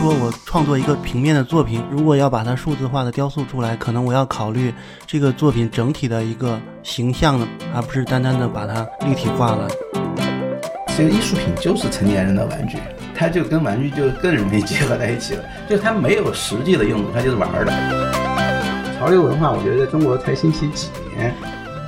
[0.00, 4.72] 说我创作一个平面的作品，如果要把它数字化的雕塑出来，可能我要考虑
[5.06, 9.68] 这个作品整体的一个形象呢，而不是单单的把它立体化了。
[10.88, 12.78] 其实艺术品就是成年人的玩具，
[13.14, 15.44] 它就跟玩具就更容易结合在一起了。
[15.68, 18.94] 就它没有实际的用途，它就是玩的。
[18.98, 21.34] 潮流文化，我觉得在中国才兴起几年，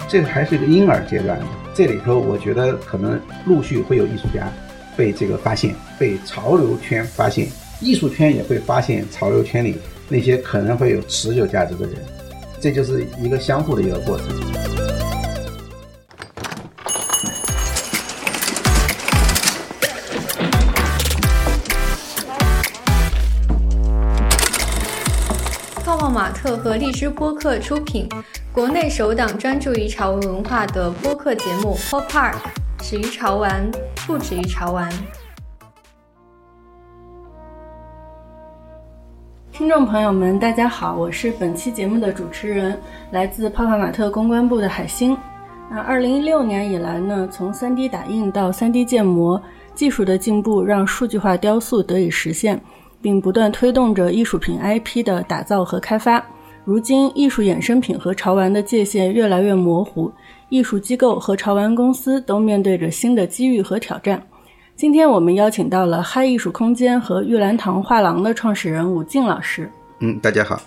[0.07, 1.41] 这个还是一个婴儿阶段。
[1.73, 4.53] 这里头，我觉得可能陆续会有艺术家
[4.99, 7.49] 被这个发现，被潮流圈发现，
[7.83, 9.77] 艺术圈也会发现潮流圈里
[10.09, 11.97] 那些可能会有持久价值的人，
[12.61, 14.29] 这就是一个相互的一个过程。
[25.85, 28.09] 泡泡玛特和荔枝播客出品，
[28.53, 32.35] 国内首档专注于潮文文化的播客节目《Pop Park》，
[32.81, 33.69] 始于潮玩，
[34.07, 34.89] 不止于潮玩。
[39.63, 42.77] 听众朋友们，大家好，我是本期节目的主持人，
[43.13, 45.17] 来自泡泡玛特公关部的海星。
[45.71, 49.41] 那二零一六年以来呢，从 3D 打印到 3D 建模，
[49.73, 52.61] 技术的进步让数据化雕塑得以实现。
[53.01, 56.21] 并不断推动着艺术品 IP 的打造和开发。
[56.65, 60.11] 如今，艺术衍生品和潮玩的界限越来越模糊，
[60.49, 64.21] 艺术机构和潮玩公司都面对着新的机遇和挑战。
[64.75, 69.71] 今天我们邀请到了嗨艺术空间和玉兰堂画廊的创始人武静老师。
[70.01, 70.61] 嗯，大家好。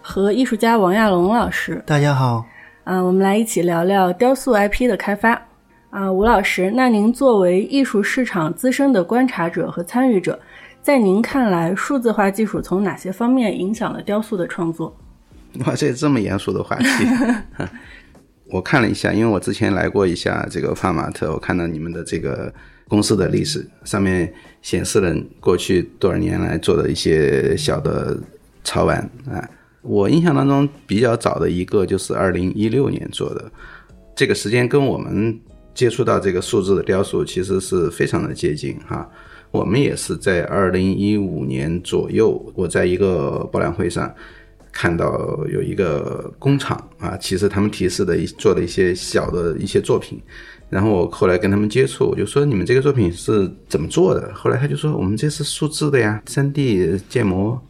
[0.00, 1.80] 和艺术家王亚龙老师。
[1.86, 2.44] 大家好。
[2.84, 5.40] 啊，我们来一起聊聊雕塑 IP 的开发。
[5.90, 10.38] 啊，吴老师，那您作为艺术市场资深的观察者和参与者。
[10.82, 14.96] 在您看来，数字化技术从哪些方面影响了雕塑的创作？
[15.66, 16.86] 哇，这这么严肃的话题，
[18.50, 22.52] 我看了一下，因为我之前来过一下这个帕马特，我看到你们的这个
[22.88, 28.18] 公司的历史，上面显示了过去多少年来做的一些小的
[28.62, 29.48] 潮玩啊。
[29.82, 33.50] 我印象当中比较早的一个就是二零一六年做的，
[34.14, 35.38] 这个时间跟我们
[35.74, 39.08] 接触到这个数字的雕塑其实是非常的接近哈。
[39.52, 44.12] 我们也是在二零一五年左右，我在一个博览会上
[44.72, 50.20] 看到有一个工厂啊，其实他们提示的一做的一些小的一些作品，
[50.68, 54.32] 然后我后来跟他们接触，我就说你们这个作品是怎么做的？
[54.34, 57.60] 后来他就说我们这是数字的呀，三 D 建模。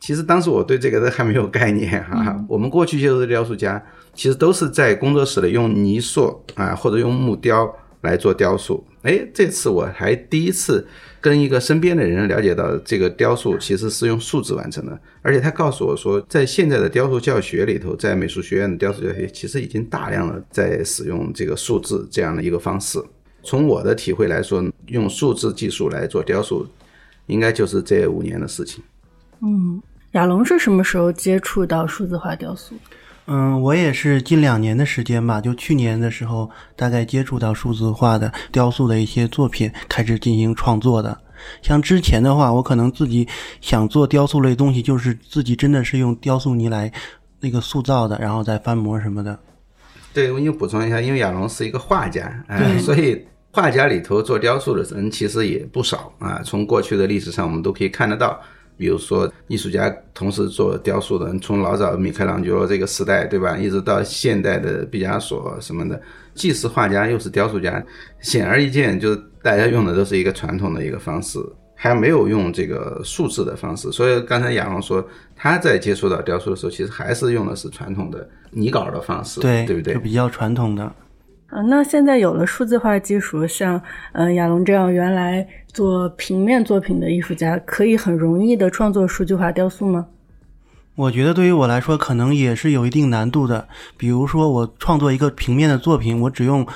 [0.00, 3.82] 其实当时我对这个都还没有概念哈，我们过去接触的雕塑家，
[4.14, 7.68] 其实都是在工作室里用泥塑啊或者用木雕
[8.02, 8.84] 来做雕塑。
[9.06, 10.86] 哎，这次我还第一次。
[11.18, 23.02] 跟一个身边的人了解到，这个雕塑其实是用数字完成的，而且他告诉我说，在现在的雕塑教学里头，在美术学院的雕塑教学，其实已经大量的在使用这个数字这样的一个方式。
[23.42, 26.64] 从我的体会来说，用数字技术来做雕塑，
[27.26, 28.84] 应该就是这五年的事情。
[29.42, 32.76] 嗯，亚龙是什么时候接触到数字化雕塑？
[33.28, 41.18] 嗯，我也是近两年的时间吧，就去年的时候，大概接触到数字化的雕塑的一些作品，开始进行创作的。
[41.60, 43.26] 像之前的话，我可能自己
[43.60, 46.90] 想做雕塑类东西，就是自己真的是用雕塑泥来
[47.40, 49.36] 那个塑造的，然后再翻模什么的。
[50.14, 56.40] 对，我给你补充一下，因为亚龙是一个画家，哎，所以画家里头做雕塑的人其实也不少啊。
[56.44, 58.40] 从过去的历史上，我们都可以看得到。
[58.76, 63.56] 比如说，艺术家同时做雕塑的，从老早米开朗基罗这个时代，对吧？
[63.56, 66.00] 一直到现代的毕加索什么的，
[66.34, 67.82] 既是画家又是雕塑家，
[68.20, 71.38] 显而易见，就是大家用的都是一个传统的一个方式，
[71.74, 73.90] 还没有用这个数字的方式。
[73.92, 79.94] 所以刚才亚龙说，他在接触到雕塑的时候，其实还是用的是传统的泥稿的方式，对对不对？
[79.94, 80.92] 就比较传统的。
[81.56, 83.80] 啊，那现在有了数字化技术，像
[84.12, 90.06] 嗯亚龙这样原来做平面作品的艺术家，可以很容易的创作数据化雕塑吗？
[90.96, 93.66] 我觉得对于我来说，可能也是有一定难度的。
[93.96, 96.66] 比如说，我创作一个平面的作品，我只用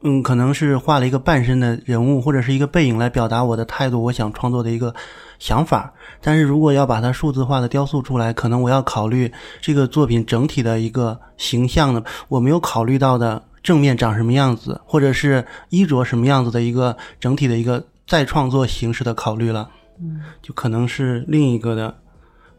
[0.00, 4.94] 嗯，可能是画了一个半身的人物或者是一个背影来表达我的态度，我想创作的一个
[5.38, 5.92] 想法。
[6.22, 9.30] 但是如果要把它数字化的雕塑出来，可能我要考虑
[9.60, 13.42] 这个作品整体的一个形象的，我没有考虑到的。
[13.62, 19.70] 正面长什么样子，或者是衣着什么样子的一个整体的一个再创作形式的考虑了，
[20.00, 21.96] 嗯，就可能是另一个的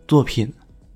[0.08, 0.54] 作品，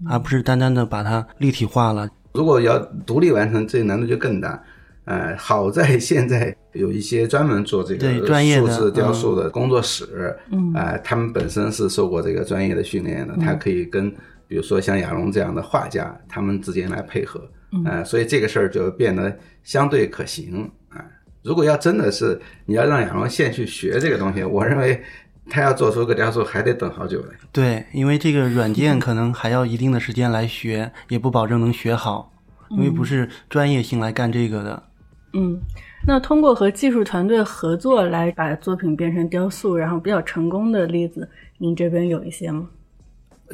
[0.10, 2.10] 而不是单单的把它立体化了。
[2.34, 4.64] 如果要独立完成，这难度就更大。
[5.06, 14.12] 呃，好在现在有一些专门做这个数字雕塑的工作室，嗯，啊，他们本身是受过这个专业的训练的，他可以跟
[14.50, 17.42] 比如说像亚龙这样的画家，他们之间来配合。
[17.72, 21.04] 嗯，所以这个事儿就变得相对可行啊。
[21.44, 25.02] 如果要真的是你要让亚龙现去学这个东西，我认为
[25.50, 27.30] 他要做出个雕塑还得等好久嘞。
[27.52, 32.34] 对，因为这个软件可能还要一定的时间来学，也不保证能学好，
[32.70, 34.84] 因为不是专业性来干这个的。
[35.34, 35.60] 嗯，
[36.06, 42.70] 那通过和技术团队合作来把作品变成雕塑，然后比较成功的例子，您这边有一些吗？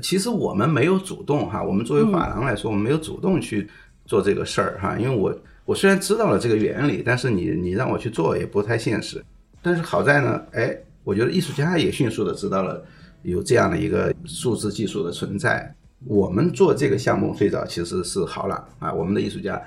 [0.02, 3.70] 其实我们没有主动哈，我们作为画廊来说，我们没有主动去
[4.06, 5.36] 做这个事儿哈，因为我
[5.66, 9.24] 我虽然知道了这个原理，但是你你让我去做也不太现实。
[9.62, 12.84] 但是好在呢，哎，我觉得艺术家也迅速的知道了
[13.22, 15.74] 有这样的一个数字技术的存在。
[16.06, 19.62] 我们做这个项目最早其实是好了啊，我们的艺术家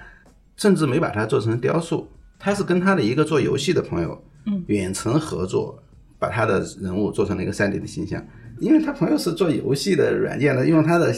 [0.57, 2.07] 甚至没把它做成雕塑，
[2.39, 5.83] 他是跟他的一个做游戏的朋友，嗯，远程合作，
[6.19, 8.23] 把他的人物做成了一个 3D 的形象。
[8.59, 11.15] 因为他朋友是做游戏的软件的，用他的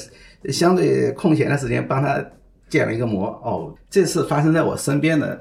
[0.51, 2.25] 相对空闲的时间帮他
[2.69, 3.27] 建了一个模。
[3.45, 5.41] 哦，这是发生在我身边的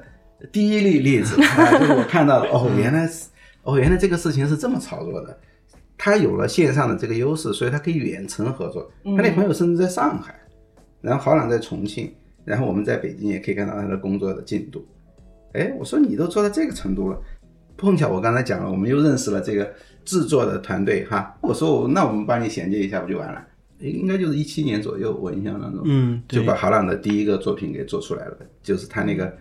[0.52, 1.36] 第一例例子，
[1.78, 3.28] 就是我看到了，哦，原来是，
[3.62, 5.38] 哦，原来这个事情是这么操作的。
[5.96, 8.90] 他有了线上的这个优势，所以他可以远程合作。
[9.04, 10.34] 他那朋友甚至在上海，
[11.00, 12.12] 然后豪朗在重庆，
[12.44, 14.86] 然后我们在北京也可以看到他的工作的进度。
[15.54, 17.18] 哎，我说你都做到这个程度了，
[17.76, 19.68] 碰巧我刚才讲了，我们又认识了这个。
[20.04, 23.46] 制作的团队哈，我说我那我们帮你衔接一下不就完了？
[23.80, 29.32] 应该就是一七年左右，我印象当中，嗯，就把哈朗的第一个作品给做出来了，就是他那个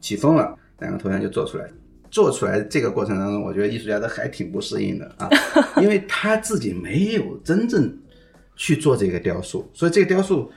[0.00, 1.68] 起风了，两个头像就做出来。
[2.10, 5.28] 做出来这个过程当中，我觉得艺术家都还挺不适应的啊，
[5.82, 7.92] 因为他自己没有真正
[8.54, 10.48] 去做这个雕塑，所以这个雕塑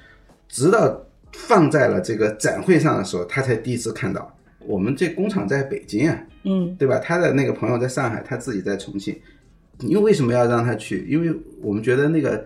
[0.47, 4.31] 直到放在了这个展会上的时候，他才第一次看到。
[4.67, 6.99] 我们这工厂在北京啊，嗯，对吧？
[6.99, 9.17] 他的那个朋友在上海，他自己在重庆。
[9.79, 11.07] 因为为什么要让他去？
[11.09, 12.45] 因为我们觉得那个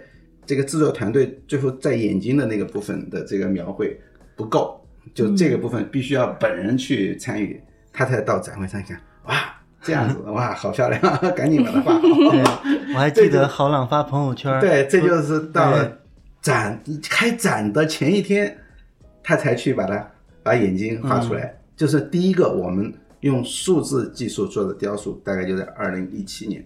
[0.51, 3.97] 这个制作团队最后在眼睛的那个部分的这个描绘
[4.35, 7.57] 不够，就这个部分必须要本人去参与，
[7.93, 9.33] 他才到展会上一看，哇，
[9.81, 11.01] 这样子，哇，好漂亮，
[11.33, 12.63] 赶紧把它画好。
[12.93, 15.99] 我还记得豪朗发朋友圈，对，这就是到了
[16.41, 16.77] 展
[17.09, 18.57] 开展的前一天，
[19.23, 20.05] 他才去把它
[20.43, 21.57] 把眼睛画出来。
[21.77, 26.61] 就是第一个，我们用数字技术做的雕塑，大概就在二零一七年。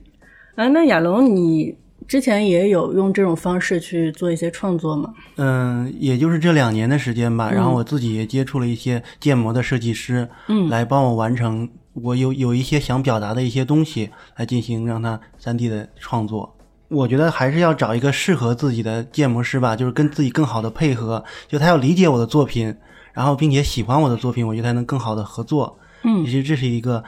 [0.55, 5.13] 啊，那亚龙，你之前也有用这种方式去做一些创作吗？
[5.35, 7.51] 嗯，也就是这两年的时间吧。
[7.51, 16.55] 然后我自己也接触了一些建模的设计师，嗯，来帮我完成我有有一些想表达的一些东西，来进行让它三 D 的创作。
[16.87, 22.75] 我觉得还是要找一个适合自己的建模师吧，就是跟自己更好的配合，就他要理解我的作品。
[23.11, 25.79] 然后，并且喜欢我的作品，我觉得才能更好的合作。
[26.03, 27.01] 嗯，其实这是一个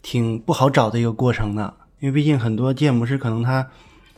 [0.00, 3.68] 挺不好找的一个过程的，因为毕竟很多建模师可能他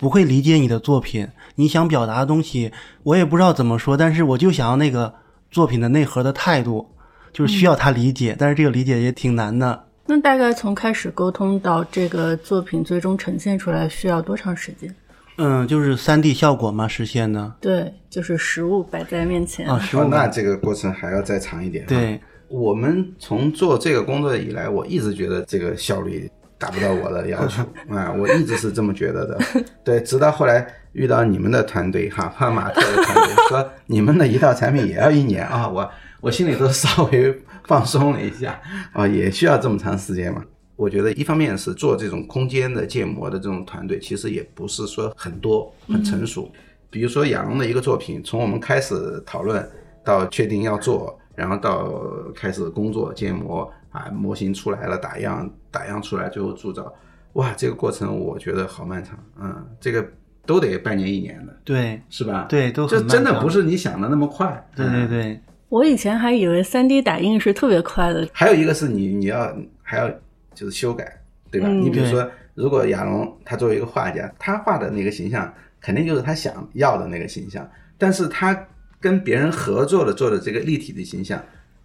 [0.02, 2.72] 不会理解你的作品，你想表达的东西，
[3.04, 5.14] 我也不知道怎么说，但是我就想要那个
[5.48, 6.84] 作品的内核的态度，
[7.32, 9.84] 就是需要他理解，但是这个理解也挺难的。
[10.06, 14.92] 那大概从开始沟通到这个作品最终呈现出来，需要多长时间？
[15.36, 17.54] 嗯，就是三 D 效果嘛，实现的。
[17.60, 20.02] 对，就是实物摆在面前啊，实物。
[20.02, 21.86] 那这个过程还要再长一点。
[21.86, 26.28] 对，我们从做这个工作以来，我一直觉得这个效率
[26.62, 29.40] 达不到我的要求啊，我一直是这么觉得的。
[29.82, 37.36] 对，直到后来遇到你们的团队哈，帕马特的团队说你们的一套产品也要一年啊，我我心里都稍微
[37.66, 38.60] 放松了一下
[38.92, 40.44] 啊，也需要这么长时间嘛。
[40.76, 46.48] 我觉得一方面是做这种空间的建模的这种团队，其实也不是说很多很成熟。
[46.90, 49.68] 比如说亚龙的一个作品，从我们开始讨论
[50.04, 51.92] 到确定要做，然后到
[52.36, 56.92] 开始工作建模啊，模型出来了，打样打样出来，最后铸造，
[57.34, 60.04] 哇，这个过程我觉得好漫长，嗯，这个
[60.44, 62.46] 都得半年一年的，对，是吧？
[62.48, 64.68] 对，都这真的不是你想的那么快。
[64.74, 68.28] 对对对，我以前还以为三 D 打印是特别快的。
[68.32, 70.10] 还有一个是你你要还要。
[70.54, 71.18] 就是修改，
[71.50, 71.68] 对吧？
[71.68, 78.54] 你比如说，如果亚龙他作为一个画家，他画的那个形象肯定就是他想要的那个形象，但是他
[79.00, 81.42] 跟别人合作的做的这个立体的形象，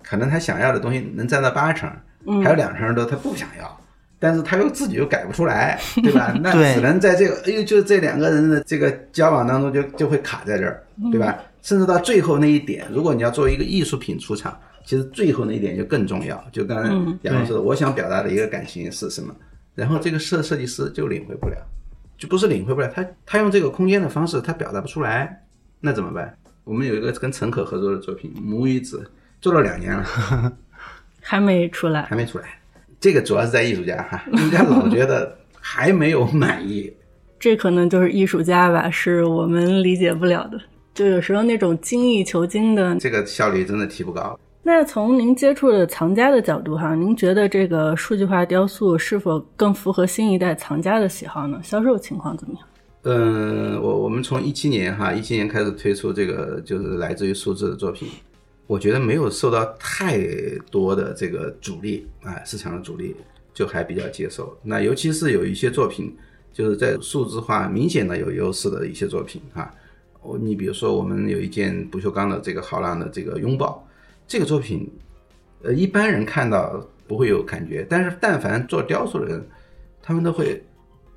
[0.08, 1.90] 可能他想要的东西能占到八成，
[2.44, 3.80] 还有两成多他不想要，
[4.20, 6.34] 但是他又自己又改不出来， 对吧？
[6.42, 11.38] 那只能在这个哎呦，就这两个人的这个交往当中就就会卡在这儿，对吧？
[11.62, 14.58] 甚至到最后那一点，如果你要作为一个艺术品出场。
[14.86, 16.90] 其实最后那一点就更重要，就刚才
[17.24, 19.36] 杨老师，我想表达的一个感情是什么，
[19.76, 21.58] 然后这个设设计师就领会不了，
[22.18, 25.44] 就不是领会不了，他他用这个空间的方式他表达不出来，
[25.82, 26.34] 那怎么办？
[26.64, 29.00] 我们有一个跟陈可合作的作品《母与子》，
[29.42, 30.04] 做了两年了，
[31.22, 32.46] 还没出来，还没出来。
[33.00, 36.92] 这个主要是在艺术家哈，艺术家老觉得还没有满意，
[37.40, 40.60] 这可能就是艺术家吧，是我们理解不了的。
[40.94, 44.40] 就有时候那种精益求精的，这个效率真的提不高。
[44.64, 51.60] 那从您接触的藏家的角度哈，您觉得这个数据化雕塑是否更符合新一代藏家的喜好呢？
[51.64, 52.64] 销售情况怎么样？
[53.04, 58.10] 嗯，我我们从一七年哈，一七年开始推出这个就是来自于数字的作品，
[58.68, 60.20] 我觉得没有受到太
[60.70, 63.16] 多的这个阻力啊，市场的阻力
[63.54, 64.56] 就还比较接受。
[64.62, 66.16] 那尤其是有一些作品，
[66.52, 69.74] 就是在数字化明显的有优势的一些作品啊，
[70.22, 73.88] 我你比如说我们有一件不锈钢的这个豪浪的这个拥抱，
[74.28, 74.92] 这个作品，
[75.64, 79.48] 呃，一般人看到不会有感觉，但是但凡做雕塑的人，
[80.02, 80.62] 他们都会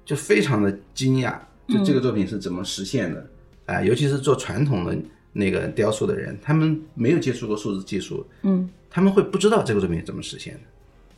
[0.04, 1.36] 就非常的惊讶。
[1.66, 3.30] 就这个作品是怎么实现的
[3.66, 3.80] 啊？
[3.82, 4.96] 尤其是做传统的
[5.32, 10.60] 那个雕塑的人，他们没有接触过数字技术，嗯，他们会不知道这个作品怎么实现的，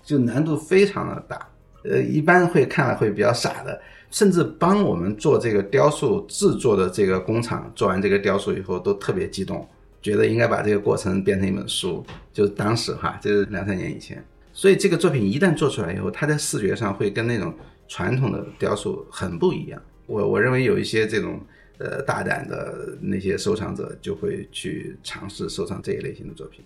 [0.05, 1.49] 就难度非常的大。
[1.85, 9.67] 呃，一般会看了会比较傻的，甚至帮我们做这个雕塑制作的这个工厂做完这个雕塑以后，都特别激动，
[10.01, 12.05] 觉得应该把这个过程变成一本书。
[12.33, 17.53] 就是当时哈，就是两三年以前，所以这个作品一旦做出来以后，它在视觉上会跟那种
[17.89, 19.83] 传统的雕塑很不一样。
[20.07, 21.41] 我我认为有一些这种
[21.79, 26.65] 呃大胆的那些收藏者就会去尝试收藏这一类型的作品。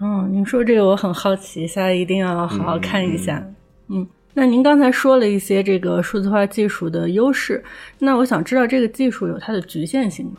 [0.00, 3.46] 嗯，您说这个我很好奇，下来一定要好好看一下。
[3.88, 7.62] 嗯，那您刚才说了一些这个数字化技术的优势，
[7.98, 10.38] 那我想知道这个技术有它的局限性吗？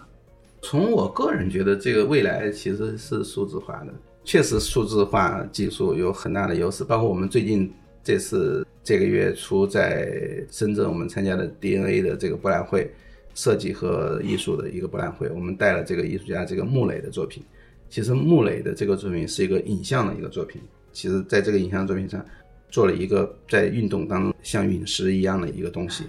[0.62, 7.72] 从我个人觉得，这个未来其实是数字化的，确实数字化技术有很大的优势，包括我们最近。
[8.02, 10.10] 这次这个月初在
[10.50, 12.90] 深圳，我们参加的 DNA 的这个博览会，
[13.40, 17.42] 设计和艺术的一个博览会，我们带了这个艺术家这个穆磊的作品。
[17.90, 22.24] 其实穆磊的这个作品是一个影像的一个作品，其实在这个影像作品上
[22.70, 26.04] 做了一个在运动当中像陨石一样的一个东西。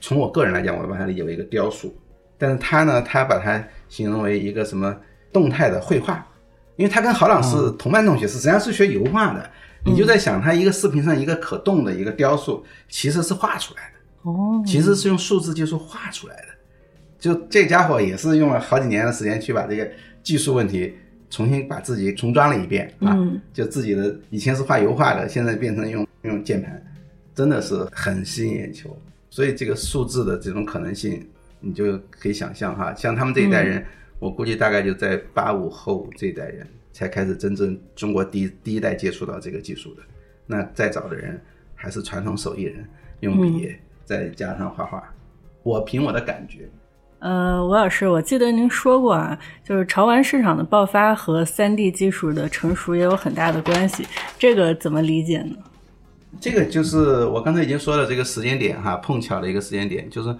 [0.00, 1.96] 从我个人来讲，我把它理解为一个雕塑，
[2.36, 4.96] 但是他呢，他把它形容为一个什么
[5.32, 6.26] 动态的绘画，
[6.74, 9.48] 因为他跟郝老师同班同学，实际上是学油画的。
[9.86, 16.53] 你就在想，他一个视频上一个可动的一个雕塑，其实是画出来的，哦，其实是用数字技术画出来的。
[17.24, 19.90] 就这家伙也是用了好几年的时间去把这个
[20.22, 20.94] 技术问题
[21.30, 23.16] 重新把自己重装了一遍啊，
[23.50, 26.84] 就自己的以前是画油画的，现在变成用用键盘，
[27.34, 28.94] 真的是很吸引眼球。
[29.30, 31.26] 所以这个数字的这种可能性，
[31.60, 33.82] 你就可以想象哈，像他们这一代人，
[34.18, 36.66] 我估计大概就在八五后这一代人。
[36.92, 40.02] 才开始真正中国第一第一代接触到这个技术的，
[40.46, 41.40] 那再早的人
[41.74, 42.88] 还是传统手艺人，
[43.18, 45.12] 用笔再加上画画。
[45.64, 46.68] 我凭我的感觉，
[47.24, 54.06] 呃，吴老师，我记得您说过啊，就是潮玩市场的爆发和三 D 技术的成熟也有很大的关系，
[54.38, 55.56] 这个怎么理解呢？
[56.38, 60.36] 这个就是我刚才已经说了，这个时间点哈，碰巧的一个时间点，就是。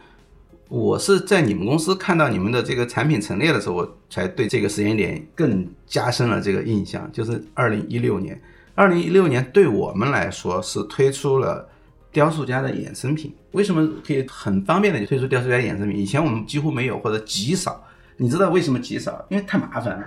[0.71, 7.09] 我是在你们公司看到你们的这个产品陈列的时候，我才对这个时间点更加深了这个印象。
[7.13, 8.41] 就是二零一六年，
[8.75, 11.69] 二零一六年对我们来说是推出了
[12.15, 13.35] 雕塑家的衍生品。
[13.51, 15.99] 为什么可以很方便的就推出雕塑家衍生品？
[15.99, 17.85] 以前我们几乎没有或者极少。
[18.17, 19.27] 你知道为什么极少？
[19.29, 20.07] 因为太麻烦了。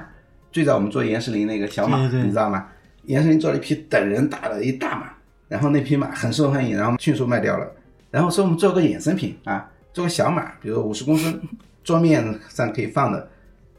[0.51, 2.65] 最早我们做严世林那个小马，你知道吗？
[3.03, 5.09] 严世林做了一匹等人大的一大马，
[5.49, 7.69] 然后那匹马很受欢迎，然后迅速卖掉了。
[8.09, 9.69] 然后说我们做个衍生品啊。
[9.93, 11.41] 做个小马，比如五十公分，
[11.83, 13.27] 桌面上可以放的，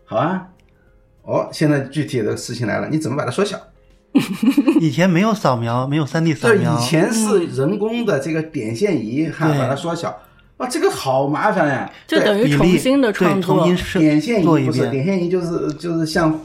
[0.04, 0.48] 好啊。
[1.22, 3.56] 哦，现在具体的事情来了，你怎么把它缩小？
[4.80, 6.78] 以前没有扫描，没有三 D 扫描。
[6.78, 10.16] 以前是人工的这个点线仪哈，把它缩小。
[10.58, 11.90] 哇，这个好麻烦呀！
[12.06, 13.64] 就等于重新的创作。
[13.64, 16.38] 点线仪不是点线仪，就是就是像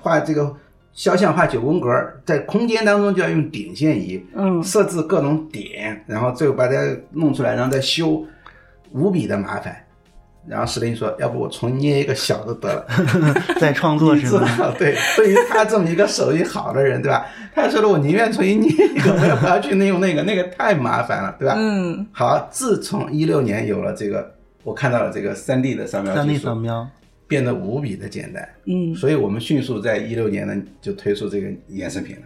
[0.00, 0.54] 画这个
[0.92, 1.88] 肖像画九宫格，
[2.24, 6.74] 在空间当中就要用点线仪，嗯，设置各种点，然后最后把它
[7.12, 8.24] 弄出来，然后再修。
[8.90, 9.76] 无比的麻烦，
[10.46, 12.86] 然后石林说：“要不我重捏一个小的得了。”
[13.58, 14.46] 在创作是吗？
[14.78, 17.26] 对，对于他这么一个手艺好的人，对吧？
[17.54, 21.54] 他说了我宁愿重新捏一个，我也不要去用那个，那个太麻烦了，对吧？
[21.56, 22.06] 嗯。
[22.12, 26.86] 好，自从一六年有了这个，我看到了这个三 D 的扫描技术，三 D 扫描
[27.26, 28.46] 变得无比的简单。
[28.66, 28.94] 嗯。
[28.94, 32.22] 所以我们迅速在一六年呢就推出这个衍生品了。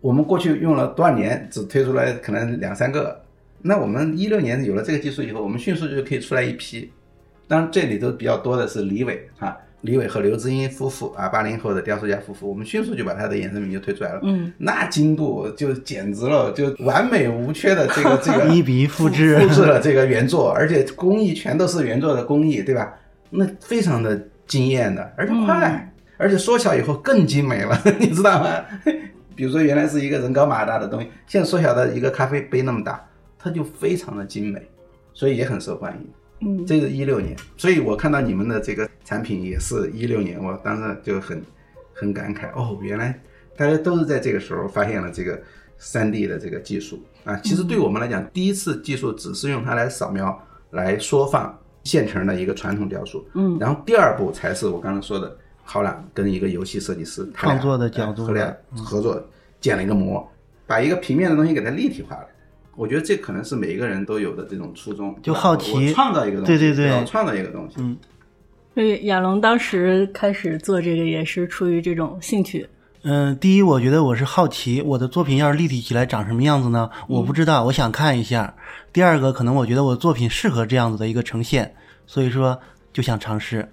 [0.00, 3.20] 我们过去用了多少年，只推出来可能两三个。
[3.60, 6.88] 那我们一六年有了这个技术以后，我们迅速就可以出来一批。
[7.48, 14.20] 当然这里头比较多的是李伟啊，李伟和刘知音夫妇啊，八零后的雕塑家夫妇，我们迅速就把他的衍生品就推出来了。
[14.22, 22.94] 嗯，那精度就简直了，就完美无缺的这个 这个一比一复制复制了这个原作，而且工艺全都是原作的工艺，对吧？
[23.30, 28.64] 那非常的惊艳的，而且快，而且缩小以后更精美了， 你知道吗？
[29.34, 33.04] 比如说原来是一个人高马大的东西，现在缩小到一个咖啡杯那么大。
[33.40, 34.60] 它就非常的精美，
[35.14, 36.10] 所以也很受欢迎。
[36.40, 41.42] 嗯，这是一六年，所以我看到你们的这个产品也是一六年，我当时就很
[41.92, 43.18] 很感慨哦，原来
[43.56, 45.40] 大家都是在这个时候发现了这个
[45.78, 47.36] 三 D 的这个技术啊。
[47.42, 50.40] 其实对我们来讲，第一次技术只是用它来扫描、
[50.70, 59.20] 来缩放现成的一个传统雕塑，嗯，然后第二步才是我刚才说的，浩朗跟一个游戏设计师他俩创作的角度他俩合作
[59.60, 60.24] 建了一个模，
[60.66, 62.26] 把一个平面的东西给它立体化了。
[62.78, 67.96] 我觉得这可能是每一个人都有的这种初衷，就好奇创造一个东西，对对对创造一个东西，嗯，
[68.72, 72.64] 所以亚龙当时开始做这个也是出于这种兴趣。
[73.02, 76.88] 嗯，第一，我觉得我是好奇，我的作品要是立体起来长什么样子呢？
[77.08, 78.54] 我不知道，我想看一下。
[78.92, 81.74] 第二个，可能我觉得我的作品适合这样子的一个呈现，
[82.06, 82.58] 所以说
[82.92, 83.68] 就想尝试，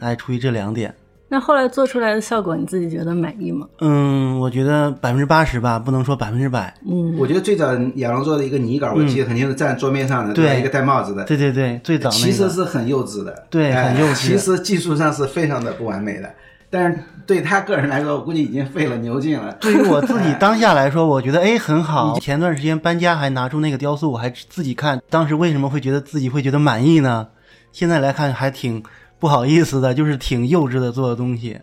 [0.00, 0.94] 大概出于这两点。
[1.28, 3.66] 那后来做出来的效果，你自己觉得满意吗？
[3.80, 6.72] 嗯，我觉得百分之八十吧，不能说百分之百。
[6.88, 16.32] 嗯，我觉得最早亚龙做的一个泥稿，我记得肯定是站在桌面上的，对一个戴帽子的，对对对，最早那个其实是很幼稚的，对哎很幼稚其实技术上是非常的不完美的，
[16.70, 19.52] 但是对他个人来说，我估计已经费了牛劲了。
[19.60, 22.16] 对于我自己当下来说，我觉得哎很好。
[22.20, 27.26] 前段时间搬家还拿出那个雕塑，我还自己看，当时为什么会觉得自己会觉得满意呢？
[27.72, 28.82] 现在来看还挺
[29.18, 31.58] 不好意思的，就是挺幼稚的做的东西。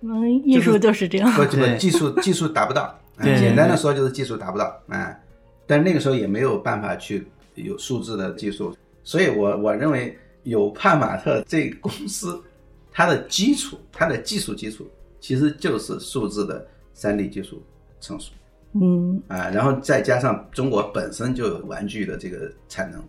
[0.00, 1.30] 嗯，艺术就是这样。
[1.32, 1.76] 不不，对。
[1.78, 3.38] 技术技术达不到，哎 对。
[3.38, 5.18] 简单的说就是技术达不到，哎，
[5.66, 12.42] 但那个时候也没有办法去有数字的技术，所以我我认为有帕玛特这公司，
[12.92, 14.86] 它的基础，它的技术基础
[15.20, 17.62] 其实就是数字的三 D 技术
[18.00, 18.30] 成熟。
[18.74, 19.22] 嗯。
[19.28, 23.02] 啊，然后再加上中国本身就有玩具的这个产能，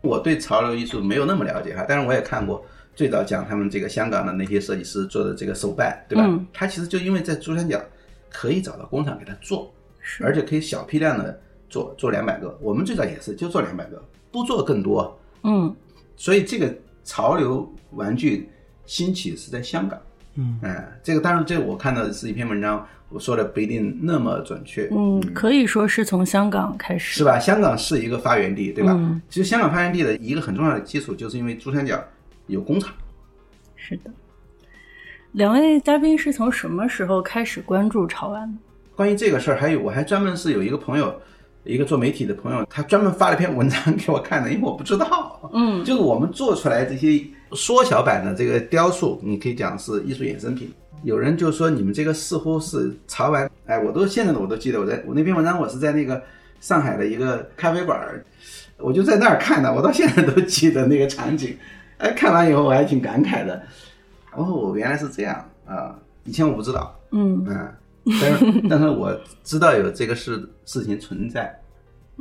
[0.00, 2.64] 我对潮流艺术没有那么了解哈，但是我也看过
[2.96, 6.24] 最早讲他们这个香港的那些设计师做的这个手办，对吧？
[6.26, 7.80] 嗯他其实就因为在珠三角
[8.30, 9.72] 可以找到工厂给他做，
[10.20, 11.38] 而且可以小批量的
[11.68, 12.58] 做，做两百个。
[12.60, 15.16] 我们最早也是就做两百个，不做更多。
[15.44, 15.72] 嗯
[16.16, 16.74] 所以这个
[17.04, 18.48] 潮流玩具
[18.86, 20.00] 兴起是在香港。
[20.36, 24.88] 嗯，哎，这个当然，这我看到的是一篇文章，我说的不一定那么准确。
[24.90, 27.18] 嗯，可以说是从香港开始。
[27.18, 27.38] 是吧？
[27.38, 28.92] 香港是一个发源地，对吧？
[28.96, 32.02] 嗯其实香港发源地的一个很重要的基础，就是因为珠三角
[32.46, 32.92] 有工厂。
[33.74, 34.10] 是的。
[35.32, 38.58] 两位嘉宾是从什么时候开始关注潮玩的？
[38.94, 41.14] 关于这个事儿，还有我还专门是有一个朋友，
[41.64, 45.50] 一个做媒体的朋友，他专门发了一篇文章给我看的，因为我不知道。
[45.52, 50.72] 嗯 就是我们做出来这些缩小版的这个雕塑，你可以讲是艺术衍生品。
[51.02, 56.22] 有人就说你们这个似乎是潮玩，哎，我都现在的我都记得，我在我那篇文章我是在那个
[56.60, 58.24] 上海的一个咖啡馆儿，
[58.78, 61.54] 我就在那儿看的，我到现在都记得那个场景。
[61.98, 63.62] 哎，看完以后我还挺感慨的。
[64.32, 65.94] 哦，原来是这样啊！
[66.24, 67.68] 以前我不知道，嗯嗯，
[68.20, 71.58] 但是 但是我知道有这个事事情存在。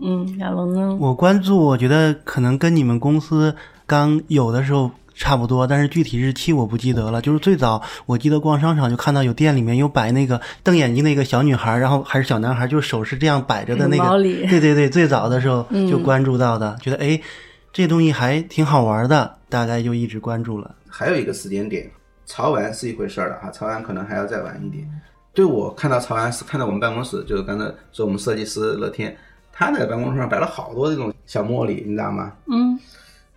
[0.02, 0.96] 嗯，亚龙呢？
[1.00, 7.22] 我关注，我觉得可能跟你们公司刚有的时候差不多，但是具体日期我不记得了。
[7.22, 14.22] 就是最早我记得逛商场就看到有店里面有摆那个瞪眼睛那个小女孩，然后还是小男孩，就是手是这样摆着的那个。
[14.22, 17.20] 对对对，最早的时候就关注到的，觉得哎，
[17.76, 20.74] 这东西还挺好玩的，大概就一直关注了。
[20.88, 21.92] 还有一个时间点，
[22.26, 24.90] 潮玩是一回事儿了哈，潮玩可能还要再晚一点。
[25.34, 29.14] 对我看到潮玩是看到我们办公室，就是刚才说我们设计师乐天，
[29.52, 32.32] 他在办公室上摆了好多这种小茉莉，你知道吗？
[32.46, 32.80] 嗯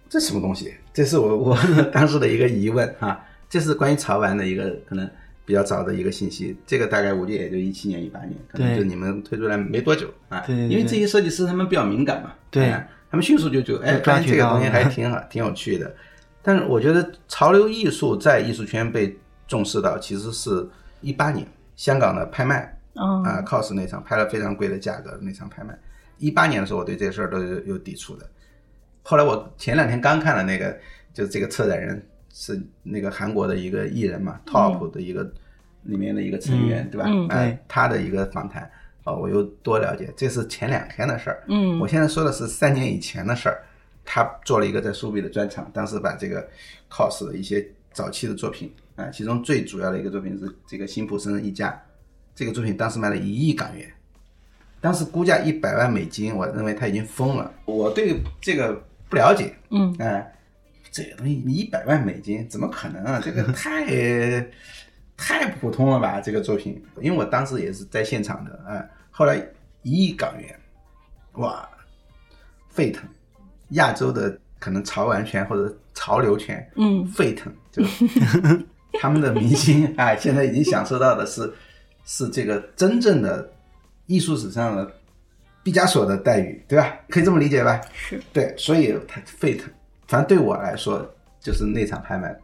[0.09, 0.73] 这什么东西？
[0.95, 1.59] 这是我 我
[1.93, 3.21] 当时的一个疑问哈。
[3.51, 5.11] 这是关于潮玩的一个可能
[5.45, 10.45] 比较早的一个信息，这个大概估计也就一七年、一八年，可能就你们推出来没多久啊。
[10.47, 15.95] 对对对因为这些设计师他们比较敏感嘛，对哎他们迅速就就哎发现这个东西 还挺好、挺有趣的。
[16.43, 20.67] 但是我觉得潮流艺术在艺术圈被重视到，其实是
[21.01, 25.79] 一八年香港的拍卖哦啊、cos 那场拍了非常贵的价格那场拍卖。
[26.19, 28.29] 一八年的时候，我对这事儿都有有抵触的。
[29.03, 30.77] 后来我前两天刚看了那个，
[31.15, 35.23] 就是这个策展人是那个韩国的一个艺人嘛、t o p 的一个
[35.85, 37.07] 里面的一个成员，对吧？
[37.09, 38.69] 嗯哎对他的一个访谈，
[39.09, 41.45] 哦，我又多了解，这是前两天的事儿。
[41.49, 43.63] 嗯我现在说的是三年以前的事儿。
[44.11, 46.49] 他做了一个在苏比的专场，当时把这个
[46.91, 51.79] cos 的一些早期的作品啊、其中最主要的一个作品是这个辛普森一家，
[52.35, 53.87] 这个作品当时卖了一亿港元，
[54.81, 57.53] 当时估价一百万美金，我认为他已经疯了。
[57.67, 60.35] 我对这个不了解，嗯哎，
[60.91, 63.21] 这个东西一百万美金怎么可能啊？
[63.23, 63.85] 这个太
[65.19, 66.19] 太普通了吧？
[66.19, 69.45] 这个作品，因为我当时也是在现场的，哎，后来
[69.83, 70.57] 一亿港元，
[71.33, 71.69] 哇，
[72.69, 73.03] 沸腾，
[73.71, 77.83] 亚洲的可能潮玩圈或者潮流圈，嗯沸腾，就
[79.01, 81.53] 他们的明星啊，现在已经享受到的是
[82.07, 83.51] 是这个真正的
[84.07, 84.89] 艺术史上的
[85.65, 86.95] 毕加索的待遇，对吧？
[87.09, 87.81] 可以这么理解吧？
[87.93, 89.69] 是对，所以它沸腾。
[90.07, 91.05] 反正对我来说，
[91.41, 92.39] 就是那场拍卖。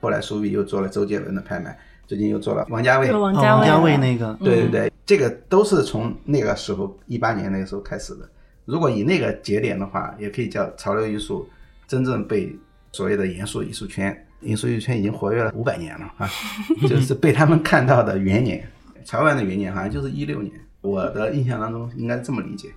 [0.00, 8.28] 后来苏比又做了周杰伦的拍卖，最近又做了王家卫，哦有王家卫王家卫那个，对对对，这个都是从那个时候一八年那个时候开始的。
[8.64, 11.46] 如果以那个节点的话，也可以叫潮流艺术
[11.86, 12.56] 真正被
[12.92, 16.28] 所谓的严肃艺术圈，严肃艺术圈已经活跃了五百年了啊，
[16.88, 18.66] 就是被他们看到的元年。
[19.04, 22.70] 潮玩的元年好像就是一六年，我的印象当中应该这么理解。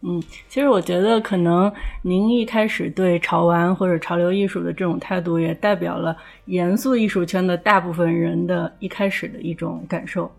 [0.00, 1.70] 嗯，其实我觉得可能
[2.00, 6.16] 您一开始对潮玩或者潮流艺术的这种态度，也代表了
[6.46, 10.30] 严肃艺术圈的大部分人的一开始的一种感受。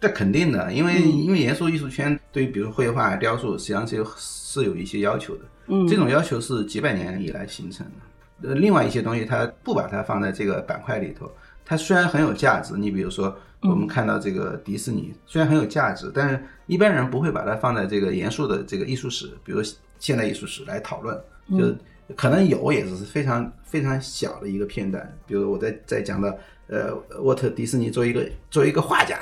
[0.00, 5.42] 这肯定的，因为因为严肃艺术圈对于比如绘画、雕塑，实际上是有是有一些要求的。
[5.66, 8.48] 嗯，这种要求是几百年以来形成的。
[8.48, 11.30] 呃，另外一些东西，它不把它放在这个板块里头，
[11.64, 12.74] 它虽然很有价值。
[12.78, 19.62] 你比如说，我们看到这个迪士尼，虽然很有价值，但是一般人不会把它放在这个严肃的这个艺术史，比如
[19.98, 21.14] 现代艺术史来讨论。
[21.50, 21.76] 就
[22.16, 25.16] 可能有，也只是非常非常小的一个片段。
[25.26, 26.34] 比如我在在讲到，
[26.68, 29.18] 呃，沃特迪士尼作为一个作为一个画家。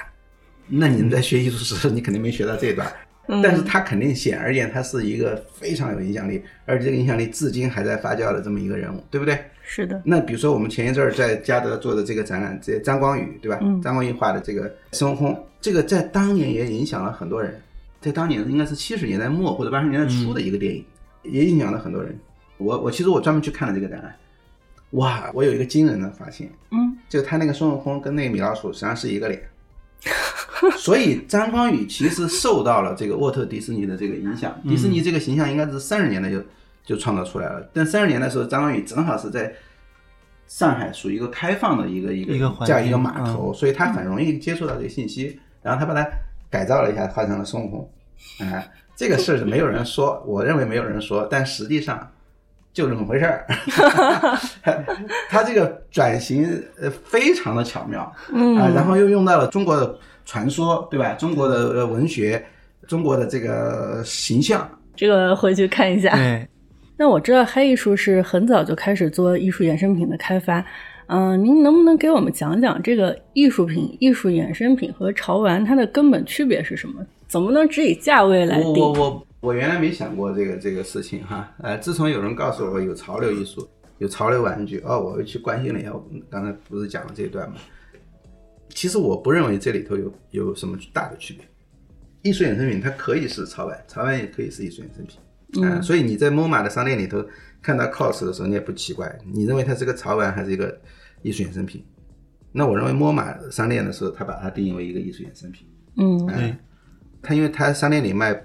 [0.68, 2.86] 那你们在学艺术史，你肯定没学到这一段，
[3.42, 9.38] 但是他肯定显而易见，他是一个非常有影响力，而且这个影响力至今还在发酵的这么一个人物，对不对？
[9.62, 10.00] 是的。
[10.04, 13.58] 那比如说我们前一阵儿在嘉德做的这个展览，这张光宇，对吧？
[13.82, 17.60] 张光宇画的这个孙悟空，这个在当年也影响了很多人，
[18.00, 20.84] 在当年应该是七十年代末或者八十年代初的一个电影，
[21.22, 22.18] 也影响了很多人。
[22.56, 24.14] 我我其实我专门去看了这个展览，
[24.92, 29.42] 哇，我有一个惊人的发现，嗯，就他那个孙悟空跟那个米老鼠实际上是一个脸。
[30.78, 36.42] 所以张光宇其实受到了这个沃特迪士尼的这个影响，迪士尼这个形象应该是三十年代就
[36.84, 37.68] 就创造出来了。
[37.72, 39.52] 但三十年代的时候，张光宇正好是在
[40.46, 42.32] 上海属于一个开放的一个一个
[42.64, 45.38] 这样一个码头，所以他很容易接触到这个信息。
[45.62, 46.08] 然后他把它
[46.48, 47.90] 改造了一下，画成了孙悟空。
[48.40, 52.10] 哎，这个事儿是没有人说，我认为没有人说，但实际上
[52.78, 53.46] 就这么回事儿。
[55.28, 59.98] 他这个转型呃非常的巧妙，嗯啊，然后又用到了中国的。
[60.30, 61.14] 传说对吧？
[61.14, 62.44] 中国的文学，
[62.86, 66.14] 中国的这个形象，这个回去看一下。
[66.14, 66.46] 对，
[66.98, 70.62] 那我知道黑艺术是很早就开始做艺术衍生品的开发。
[71.06, 77.02] 嗯，您能不能给我们讲讲这个艺术品、艺术衍生品和潮玩它的根本区别是什么？
[77.28, 78.72] 总不能只以价位来定。
[78.78, 81.54] 我我我原来没想过这个这个事情哈。
[81.58, 85.92] 呃，自从有人告诉我有潮流艺术，有潮流玩具，哦，我又去关心了一下。
[85.92, 87.56] 我刚才不是讲了这一段吗？
[88.70, 91.44] 其实我不认为这里头有有什么大的区别。
[92.22, 95.18] 艺术衍生品它可以是潮玩，潮玩也可以是艺术衍生品。
[95.62, 97.24] 嗯，所以你在 MoMA 的商店里头
[97.62, 99.18] 看到 COS 的时候，你也不奇怪。
[99.32, 100.78] 你认为它是个潮玩还是一个
[101.22, 101.84] 艺术衍生品？
[102.52, 105.66] 那我认为 MoMA 商店的时候，它把它定义为一个艺术衍生品。
[105.96, 106.54] 嗯，对。
[107.22, 108.38] 它因为它商店里卖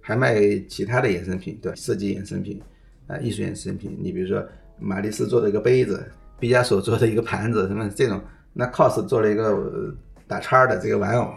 [0.00, 1.76] 还卖其他的衍生品，对吧？
[1.76, 2.60] 设计衍生品
[3.06, 3.96] 啊，艺术衍生品。
[4.00, 4.46] 你比如说
[4.78, 6.04] 马蒂斯做的一个杯子，
[6.38, 8.20] 毕加索做的一个盘子，什么这种。
[8.56, 9.94] 那 cos 做了一个
[10.28, 11.28] 打叉的这个玩偶，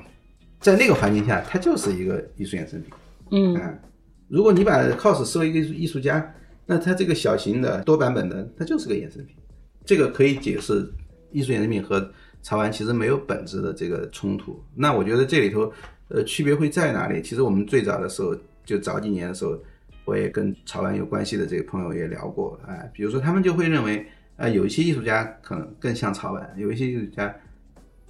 [0.60, 2.92] 在那个环境下，它就是一个艺术衍生品。
[3.32, 3.80] 嗯，
[4.28, 6.34] 如果你把 cos 视为一个艺术家，
[6.66, 9.36] 那它这个小型的多版本的，它就是个衍生品。
[9.84, 10.88] 这个可以解释
[11.32, 12.08] 艺术衍生品和
[12.44, 14.64] 潮玩其实没有本质的这个冲突。
[14.76, 15.72] 那我觉得这里头，
[16.10, 17.22] 呃，区别会在哪里？
[17.22, 19.58] 其实我们最早的时候，就早几年的时候，
[20.06, 24.06] 我也跟潮玩有关系的这个朋友也聊过，哎，比如说他们就会认为。
[24.38, 27.34] 啊，有一些艺术家可能更像潮玩，有一些艺术家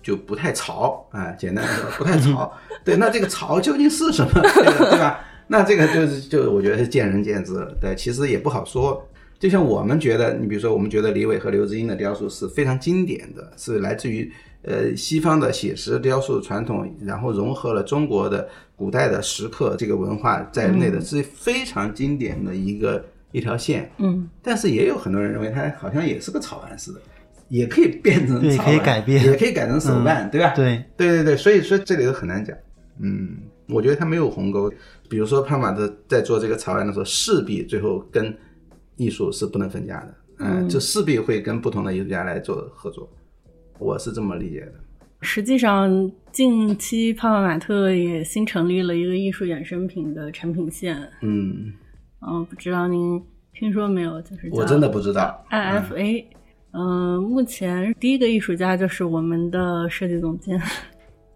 [0.04, 1.32] 就不太潮啊。
[1.32, 2.54] 简单的说，不太潮。
[2.84, 5.22] 对，那这个潮究竟是什么， 对吧？
[5.48, 7.74] 那这个就是就我觉得是见仁见智了。
[7.80, 9.02] 对，其实也不好说。
[9.39, 14.32] 就像我们觉得，你比如说，我们觉得李伟和刘志英的雕塑是非常经典的，是来自于
[14.63, 23.04] 呃西方的写实雕塑传统，然后融合了中国的古代的石刻这个文化在内的，是非常经典的一个。
[23.34, 27.02] 一条线，嗯，但是也有很多人认为它好像也是个草案似的，
[27.50, 30.54] 也可以变成对，可以改变，也可以改成手办，对吧？
[30.56, 32.56] 对，对对对，所以说这里头很难讲。
[33.00, 34.71] 嗯，我觉得它没有鸿沟。
[35.10, 38.36] 比如说帕马特在做这个草案的时候，势必最后跟
[38.98, 43.10] 艺术是不能分家的，嗯，就势必会跟不同的艺术家来做合作。
[43.80, 44.74] 我是这么理解的。
[45.22, 51.74] 实际上，近期帕帕玛特也新成立了一个艺术衍生品的产品线，嗯。
[52.20, 54.20] 嗯，不知道您听说没有？
[54.24, 55.46] 就是我真的不知道。
[55.52, 56.26] IFA，
[56.72, 60.60] 嗯，目前第一个艺术家就是我们的设计总监，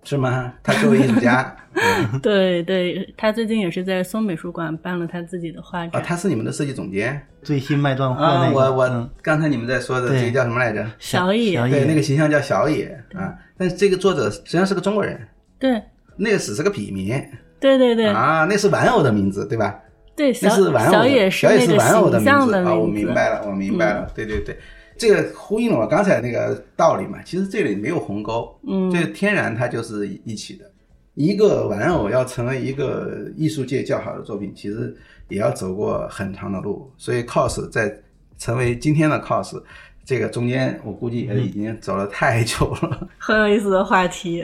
[0.04, 0.54] 是吗？
[0.64, 1.56] 他作为艺术家，
[2.22, 6.02] 对对，他最近也是在松美术馆办了他自己的画展。
[6.02, 8.56] 啊他是你们的设计总监，最新卖断货那个。
[8.56, 10.86] 我我刚才你们在说的这个叫什么来着？
[11.00, 13.34] 小野，对，那个形象叫小野啊。
[13.58, 15.20] 但是这个作者实际上是个中国人，
[15.60, 15.82] 对，
[16.18, 17.24] 那个只是个笔名，
[17.60, 19.80] 对对对，啊，那是玩偶的名字，对吧？
[20.16, 22.74] 对，那是玩偶的，小野是玩偶的名字啊！
[22.74, 24.12] 我明白了，我明白了。
[24.14, 24.58] 对对对，
[25.02, 27.18] 这个呼应了我刚才那个道理嘛。
[27.24, 30.72] 其实这里没有鸿沟，嗯，这天然它就是一起的。
[31.16, 34.96] 一个玩偶要成为一个艺术界较好的作品，其实
[35.28, 36.92] 也要走过很长的路。
[36.98, 37.92] 所以 cos 在
[38.38, 39.60] 成为今天的 cos，
[40.06, 43.08] 这个中间我估计也已经走了太久了。
[43.18, 44.44] 很有意思的话题。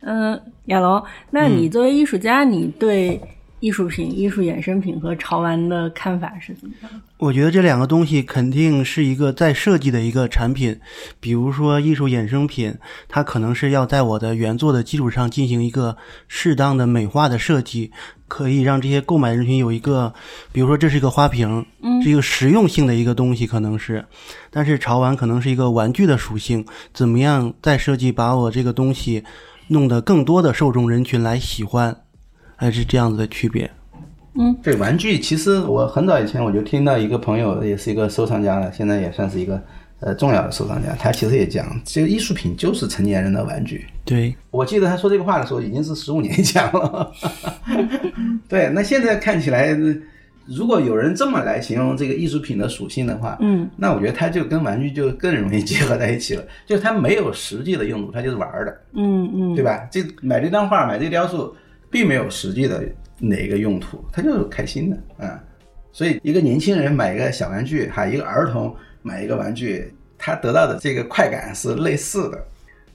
[0.00, 3.20] 嗯，亚龙，那你作为艺术家，你对
[3.60, 6.90] 艺术品、艺术衍生品和潮玩的看法是怎么样？
[7.18, 10.78] 我觉得这两个东西肯定是一个在设计的一个产品，
[11.18, 12.74] 比如说艺术衍生品，
[13.08, 15.96] 它可能是要在我的原作的基础上进行一个
[16.28, 17.90] 适当的美化的设计，
[18.28, 20.12] 可以让这些购买人群有一个，
[20.52, 24.04] 比如说这是一个花瓶，嗯是一个实用性的一个东西，可能是，
[24.50, 29.24] 但是潮玩可能是一个玩具的属性，怎么样再设计把我这个东西
[29.68, 31.96] 弄得更多的受众人群来喜欢，
[32.56, 33.70] 还是这样子的区别。
[34.38, 39.58] 嗯对玩具，其实我很早以前我就听到一个朋友，也是一个收藏家了，现在也算是一个
[40.00, 43.86] 呃重要的收藏家，他其实也讲，这个艺术品就是成年人的玩具。
[44.04, 47.10] 对，我记得他说这个话的时候，已经是十五年前了。
[48.46, 49.74] 对，那现在看起来，
[50.44, 56.44] 如果有人这么来形容这个艺术品的属性的话，嗯，那我觉得它就跟玩具就更容易结合在一起了。
[56.66, 59.88] 就是它没有实际的用途，它就是玩儿的，嗯嗯，对吧？
[59.90, 61.56] 这买这张画，买这雕塑，
[61.90, 62.82] 并没有实际的
[63.18, 65.40] 哪个用途，他就是开心的啊、
[65.92, 72.38] 所以，一个年轻人买一个小玩具，哈，一个儿童买一个玩具，他得到的这个快感是类似的。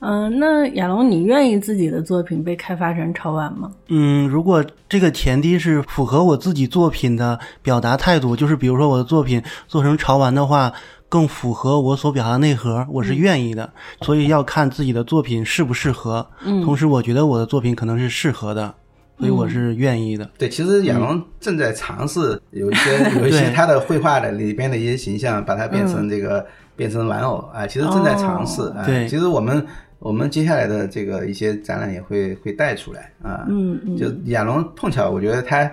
[0.03, 3.71] 嗯、那亚龙，你愿意自己的作品被开发成潮玩吗？
[3.89, 10.73] 嗯，如果这个前提是符合我自己作品的表达态度，就是比如说我的作品做成潮玩的话，
[11.07, 13.71] 更符合我所表达的内核，我是愿意的。
[14.01, 16.27] 所以要看自己的作品适不适合。
[16.43, 18.73] 嗯同时我觉得我的作品可能是适合的，
[19.21, 20.29] 所以我是愿意的。
[20.37, 26.43] 对，其实亚龙正在尝试有一些 有一些他的绘画的里边的一些形象，把它变成这个、
[26.75, 28.83] 变成玩偶啊，其实正在尝试啊。
[28.85, 29.63] 对其实我们
[29.99, 33.45] 我们接下来的这个一些展览也会会带出来啊。
[33.47, 35.71] 嗯嗯就亚龙碰巧，我觉得他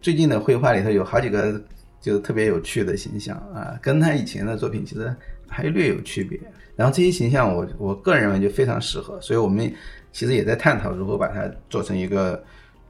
[0.00, 1.60] 最近的绘画里头有好几个
[2.00, 5.12] 就特别有趣的形象啊，跟他以前的作品其实
[5.48, 6.38] 还略有区别。
[6.76, 9.72] 然后这些形象我，我个人认为就非常适合，所以我们
[10.10, 12.42] 其实也在探讨如何把它做成一个，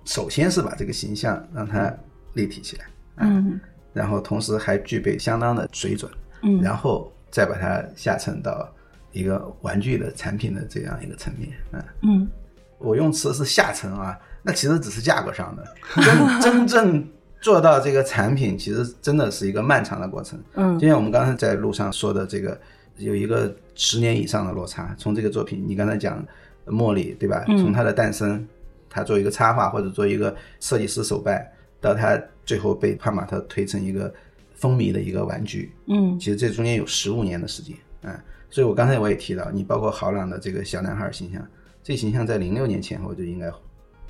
[0.04, 1.92] 首先是把这个形象让它
[2.34, 2.84] 立体起来，
[3.18, 3.60] 嗯
[3.92, 6.10] 然后同时还具备相当的水准，
[6.42, 8.68] 嗯然后再把它下沉到
[9.12, 11.84] 一个玩具的产品的这样一个层面，嗯。
[12.02, 12.30] 嗯
[12.78, 15.64] 我用词是下沉啊，那其实只是价格上的，
[16.02, 17.08] 真 真正
[17.40, 20.38] 做到这个产品，其实真的是一个漫长的过程。
[20.54, 22.60] 嗯就像我们刚才在路上说的，这个
[22.98, 24.94] 有一个十年以上的落差。
[24.98, 26.22] 从这个作品，你刚才讲
[26.66, 27.42] 茉莉对吧？
[27.46, 28.46] 从它的诞生，
[28.94, 31.44] 它做一个插画或者做一个设计师手办，
[31.80, 34.14] 到他最后被帕玛特推成一个
[34.54, 36.16] 风靡的一个玩具，嗯。
[36.18, 38.16] 其实这中间有十五年的时间，嗯，
[38.48, 41.44] 所以我刚才我也提到，你包括豪朗的这个小男孩形象，
[41.82, 43.50] 这形象在零六年前后就应该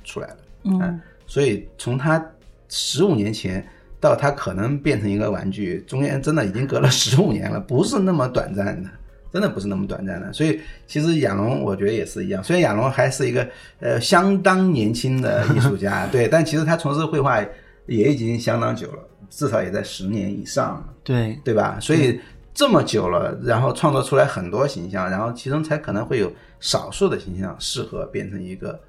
[0.03, 2.23] 出来了，嗯所以从他
[2.69, 3.67] 十五年前
[3.99, 8.89] 到他可能变成一个玩具，中间真的已经隔了十五年了，不是那么短暂的，
[9.35, 10.31] 真的不是那么短暂的。
[10.31, 13.45] 所以其实亚龙我觉得也是一样，虽然亚龙还是一个
[13.81, 17.41] 呃相当年轻的艺术家， 对，但其实他从事绘画
[17.85, 20.93] 也已经相当久了，至少也在十年以上了。
[21.03, 21.77] 对，对吧？
[21.81, 22.17] 所以
[22.53, 28.79] 这么久了，然后创作出来很多形象，然后其中才可能会有少数的形象适合变成一个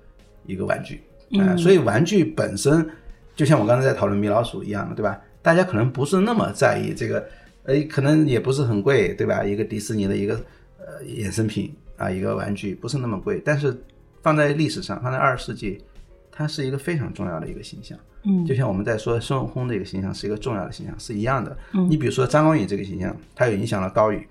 [0.47, 1.03] 一个玩具
[1.41, 2.89] 啊、所以玩具本身
[3.35, 5.21] 就像我刚才在讨论米老鼠一样的，对吧？
[5.43, 7.27] 大家可能不是那么在意这个，
[7.67, 9.45] 呃，可能也不是很贵，对吧？
[9.45, 10.35] 一个迪士尼的一个
[10.79, 13.77] 呃衍生品啊，一个玩具不是那么贵，但是
[14.23, 15.83] 放在历史上，放在二十世纪，
[16.31, 17.99] 它是一个非常重要的一个形象。
[18.29, 21.57] 嗯就像我们在说孙悟空这个形象是一个重要的形象是一样的。
[21.75, 24.27] 嗯你比如说张光宇这个形象，他又影响了高宇，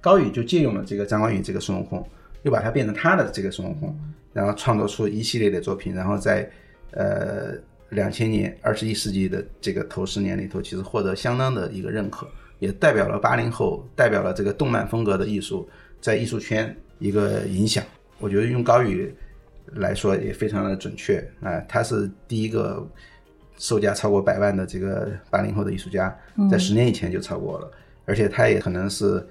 [0.00, 2.06] 高宇就借用了这个张光宇这个孙悟空，
[2.42, 3.98] 又把它变成他的这个孙悟空，
[4.32, 6.50] 然后创作出一系列的作品，然后在
[6.92, 7.54] 呃
[7.90, 12.26] 两千年二十一世纪的这个头十年里头，其实获得相当的一个认可，
[12.58, 15.68] 也代表了八零后，代表了这个动漫风格的艺术
[16.00, 17.84] 在艺术圈一个影响。
[18.18, 19.12] 我觉得用高宇
[19.74, 22.86] 来说也非常的准确啊、他是第一个
[23.58, 26.16] 售价超过百万的这个八零后的艺术家，
[26.50, 27.70] 在十年以前就超过了，
[28.04, 29.26] 而且他也可能是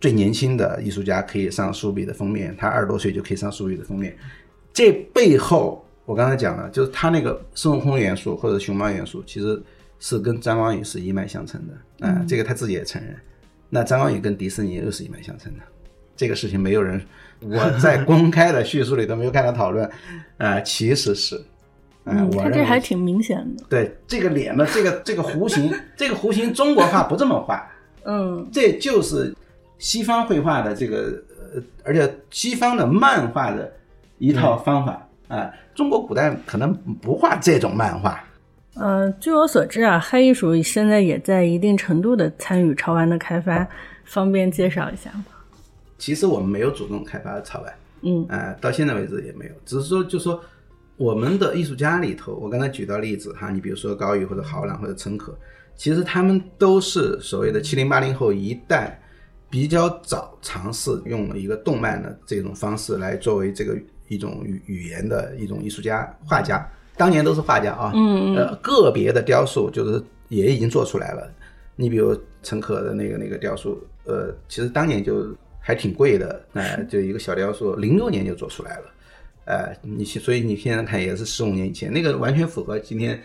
[0.00, 4.16] 最年轻的艺术家可以上书比的封面，他二十多岁就可以上书比的封面。
[4.72, 9.62] 这背后，我刚才讲了，就是他那个孙悟空元素或者熊猫元素，其实
[10.04, 13.14] 是跟张光宇是一脉相承的啊、这个他自己也承认。
[13.70, 15.60] 那张光宇跟迪士尼又是一脉相承的，
[16.16, 17.00] 这个事情没有人
[17.38, 19.88] 我在 公开的叙述里都没有看到讨论，
[20.38, 21.36] 啊、其实是，
[22.02, 23.64] 啊、嗯，我认为还挺明显的。
[23.68, 27.64] 对这个脸的这个这个弧形，这个弧形中国画不这么画，
[28.04, 29.32] 嗯这就是
[29.78, 31.22] 西方绘画的这个
[31.54, 33.72] 呃，而且西方的漫画的
[34.18, 38.22] 一套方法啊、中国古代可能不画这种漫画。
[38.74, 43.68] 呃，据我所知啊，黑艺术现在也在一定程度的参与潮玩的开发，
[44.04, 45.24] 方便介绍一下吗？
[45.98, 50.42] 其实我们没有主动开发潮玩，嗯呃、到现在为止也没有，只是说就说
[50.96, 55.36] 我们的艺术家里头，我刚才举到例子哈，你比如说高宇或者豪朗或者陈可，
[55.76, 58.98] 其实他们都是所谓的七零八零后一代
[59.50, 63.76] 比较早尝试用了一个动漫的这种方式来作为这个
[64.08, 67.92] 一种语语言的一种艺术家画家，当年都是画家啊，
[68.36, 71.28] 呃，个别的雕塑就是也已经做出来了。
[71.74, 78.82] 你比如陈可的那个那个雕塑，呃，其实当年就还挺贵的，哎、就一个小雕塑，零六年就做出来了，
[79.46, 83.18] 呃，你所以你现在看也是十五年以前，那个完全符合今天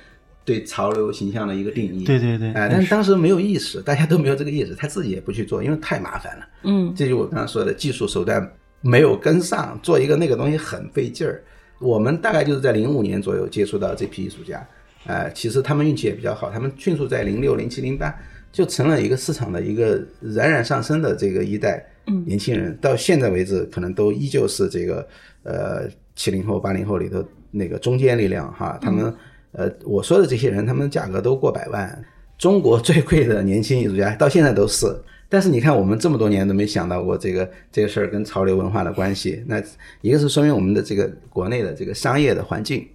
[0.45, 2.06] 对潮流形象的一个定义。
[2.06, 6.47] 对对对哎、但是当时没有意识，大家都没有这个意识，他自己也不去做，因为太麻烦了。
[6.63, 8.49] 嗯这就我刚才说的技术手段
[8.80, 11.43] 没有跟上，做一个那个东西很费劲儿。
[11.80, 14.68] 我们大概就是在零五年左右接触到这批艺术家，
[15.06, 18.13] 呃，其实他们运气也比较好，他们迅速在零六、零七、零八
[18.52, 21.86] 就成了一个市场的一个冉冉上升的这个一代
[22.26, 25.08] 年轻人，到现在为止可能都依旧是这个
[25.44, 29.13] 呃七零后、八零后里头那个中坚力量哈，他们
[29.52, 32.04] 呃我说的这些人，他们价格都过百万，
[32.38, 34.86] 中国最贵的年轻艺术家到现在都是。
[35.30, 39.44] 但是你看，我们这么多年都没想到过这个这个事儿跟潮流文化的关系。
[39.46, 39.62] 那
[40.02, 42.88] 一个是说明我们的这个国内的这个商业的环境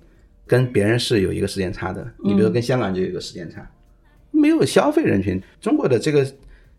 [0.46, 2.10] 跟别人是有一个时间差的。
[2.24, 3.70] 你比如跟香港就有一个时间差，
[4.30, 5.40] 没有消费人群。
[5.60, 6.26] 中国的这个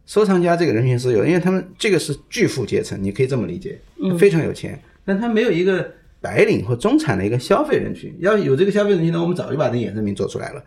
[0.05, 3.79] 收藏家这个人群是有，因为他们这个是巨富阶层，你可以这么理解，
[4.17, 5.89] 非常有钱，但他没有一个
[6.19, 8.11] 白领或中产的一个消费人群。
[8.19, 10.63] 要有这个消费人群呢，我们早就把这衍生品做出来了。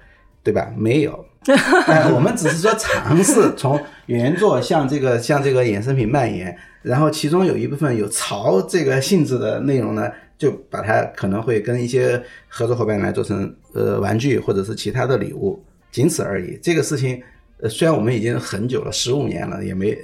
[0.46, 0.72] 对吧？
[0.76, 1.26] 没有，
[1.88, 16.56] 哎，我们只是说尝试从原作向这个 向这个衍生品蔓延，然后其中有一部分有潮这个性质的内容呢，就把它可能会跟一些合作伙伴来做成呃玩具或者是其他的礼物，仅此而已。
[16.62, 17.20] 这个事情，
[17.61, 19.98] 呃，虽然我们已经很久了，十五年了，也没。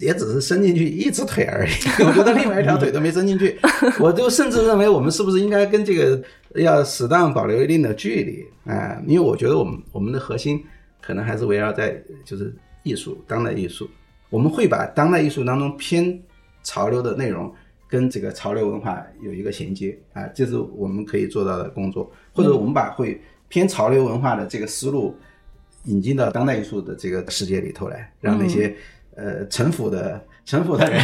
[0.00, 1.70] 也只是伸进去一只腿而已，
[2.02, 3.56] 我觉得另外一条腿都没伸进去。
[4.00, 6.20] 我就甚至认为，我们是不是应该跟这个
[6.54, 10.62] 要适当保留一定的距离啊、因为我觉得我们我们的核心
[11.00, 13.88] 可能还是围绕在就是艺术，当代艺术。
[14.30, 16.18] 我们会把当代艺术当中偏
[16.62, 17.52] 潮流的内容
[17.88, 25.16] 跟这个潮流文化有一个衔接啊，这是我们可以做到的工作，或者我们把会偏潮流文化的这个思路
[25.84, 28.72] 引进到当代艺术的这个世界里头来，让那些、
[29.20, 31.00] 呃城府的城府的人，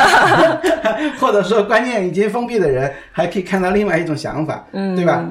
[1.18, 5.24] 或者说观念已经封闭的人，还可以看到另外一种想法，嗯对吧？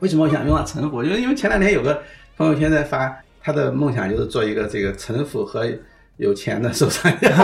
[0.00, 1.02] 为什么我想用到城府？
[1.02, 1.98] 就是因为前两天有个
[2.36, 5.66] 朋友圈在发，他的梦想就是做一个这个城府和
[6.18, 7.30] 有钱的收藏家。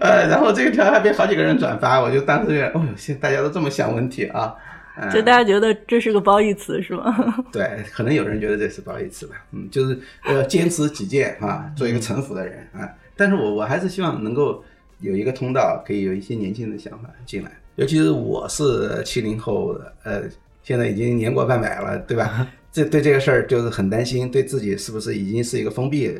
[0.00, 4.52] 呃，然后这个条还被好几个人转发，我就当时觉得，哦，现在大家都这么想问题啊。
[4.96, 7.44] 嗯就大家觉得这是个褒义词是吗？
[7.50, 12.88] 对，可能有人觉得这是褒义词吧，嗯，就是呃坚持己见啊，做一个臣服的人啊。
[13.16, 14.62] 但是我我还是希望能够
[15.00, 20.22] 有一个通道，可以有一些年轻的想法进来，尤其是我是七零后的，呃，
[20.62, 22.46] 现在已经年过半百了，对吧？
[22.72, 26.12] 这对这个事儿就是很担心，对自己是不是已经是一个封闭，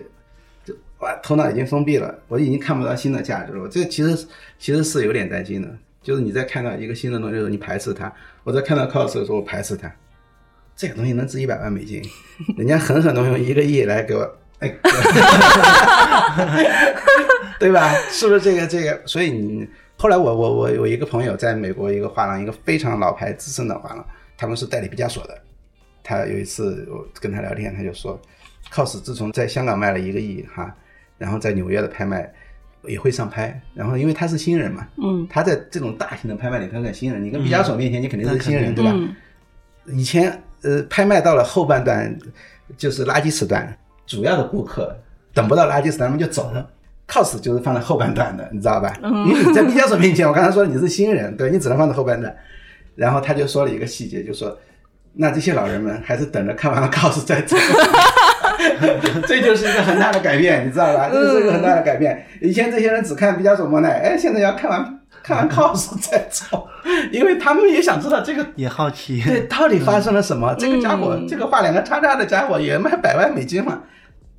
[0.65, 3.69] 就哇头脑已经封闭了，我已经看不到新的价值了。
[3.69, 4.27] 这其实
[4.59, 5.69] 其实是有点担心的，
[6.05, 8.09] 就是你在看到一个新的东西的时候，你排斥它；
[8.45, 9.93] 我在看到 cos 的时候，我排斥它。
[10.77, 12.03] 这个东西能值一百万美金，
[12.59, 14.69] 人家狠狠的用一个亿来给我，哎，
[17.61, 17.93] 对吧？
[18.11, 19.01] 是不是这个这个？
[19.07, 24.05] 所以你后来我我我有一个朋友在美国一个画廊，一个非常老牌资深的画廊，
[24.37, 25.39] 他们是代理毕加索的。
[26.03, 28.21] 他有一次我跟他聊天，他就说
[28.73, 30.75] ，cos 自从在香港卖了一个亿哈，
[31.17, 32.31] 然后在纽约的拍卖
[32.89, 38.93] 也会上拍，然后因为他是新人嘛，嗯他在这种大型的拍卖里他是新人，你跟毕加索面前你肯定是新人，嗯对吧？
[38.95, 39.15] 嗯
[39.99, 42.17] 以前呃拍卖到了后半段
[42.77, 44.97] 就是垃圾时段，主要的顾客
[45.33, 46.71] 等不到垃圾时段，他们就走了。
[47.07, 48.97] cos 就是放在后半段的，你知道吧？
[49.03, 52.35] 因为你在毕加索面前，我刚才说你是新人，对你只能放在后半段。
[52.97, 54.57] 然后他就说了一个细节，就说
[55.13, 57.59] 那这些老人们还是等着看完了 cos 再走。
[59.27, 61.09] 这就是一个很大的改变，你知道吧？
[61.13, 62.27] 这是一个很大的改变。
[62.41, 66.67] 以前这些人只看毕加索、莫奈，哎，现在要看完 看完 cos 再走，
[67.11, 69.23] 因为他们也想知道这个也好奇。
[69.23, 70.55] 对，到底发生了什么？
[70.59, 73.83] 这个家伙，嗯这个画两个叉叉的家伙也卖百万美金了。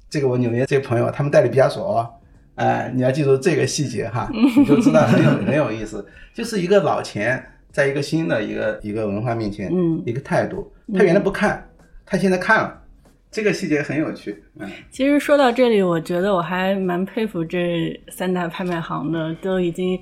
[0.09, 2.09] 这个我纽约这个朋友，他们代理毕加索哦，
[2.55, 6.05] 哎、你要记住这个细节哈，你就知道很有很有意思。
[6.33, 10.71] 就是一个老钱，在一个新的一个一个文化面前，嗯一个态度。
[10.93, 11.67] 他原来不看，
[12.05, 12.81] 他现在看了，
[13.35, 14.41] 这个细节很有趣。
[14.57, 19.99] 嗯，其实说到这里，我觉得我还蛮佩服这三大拍卖行的，都已经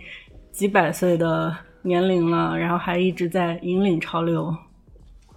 [0.51, 4.55] 几百岁的年龄了，然后还一直在引领潮流。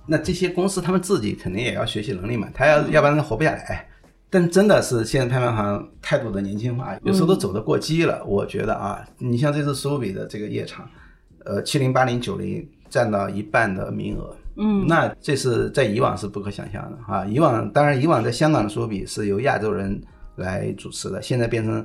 [0.06, 3.88] 那这些公司他们自己肯定也要学习能力嘛，他要要不然活不下来。
[4.28, 8.22] 但真的是现在拍卖行态度的年轻化，有时候都走得过激了。
[8.26, 10.86] 我觉得啊，你像这次苏富比的这个夜场，
[11.46, 17.24] 呃，七零、八零、九零占到一半的名额，嗯，那这是在以往是不可想象的啊。
[17.24, 20.00] 以往当然以往在香港的苏富比是由亚洲人
[20.36, 21.84] 来主持的，现在变成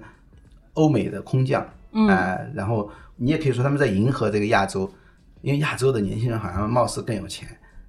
[0.74, 4.92] 欧美的空降，嗯，哎，然后你也可以说他们在迎合这个亚洲，
[5.42, 7.48] 因为亚洲的年轻人好像貌似更有钱，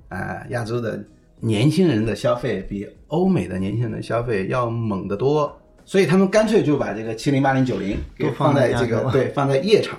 [0.08, 1.02] 啊，亚洲的。
[1.44, 5.52] 年轻人的消费比欧美的年轻人的消费要猛得多，
[5.84, 9.98] 所以他们干脆就把这个七零八零九零给放在这个对放在夜场。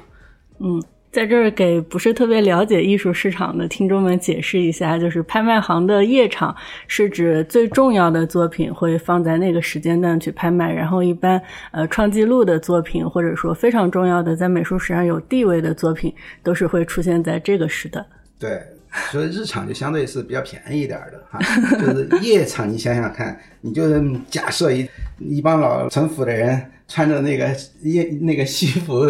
[0.59, 0.81] 嗯，
[1.13, 6.53] 在这儿给不是特别了解艺术市场的听众们解释一下，就是拍卖行的夜场
[6.87, 11.39] 是指最重要的作品会放在那个时间段去拍卖，然后一般
[11.71, 16.11] 呃创纪录的作品或者说非常重要的在美术史上有地位的作品
[16.41, 18.03] 都是会出现在这个时段。
[18.39, 18.59] 对。
[19.09, 21.39] 所以日场就相对是比较便宜一点的哈，
[21.79, 23.81] 就是夜场，你想想看，你就
[24.29, 24.87] 假设一
[25.17, 27.49] 一帮老城府的人穿着那个
[27.81, 29.03] 夜那个西服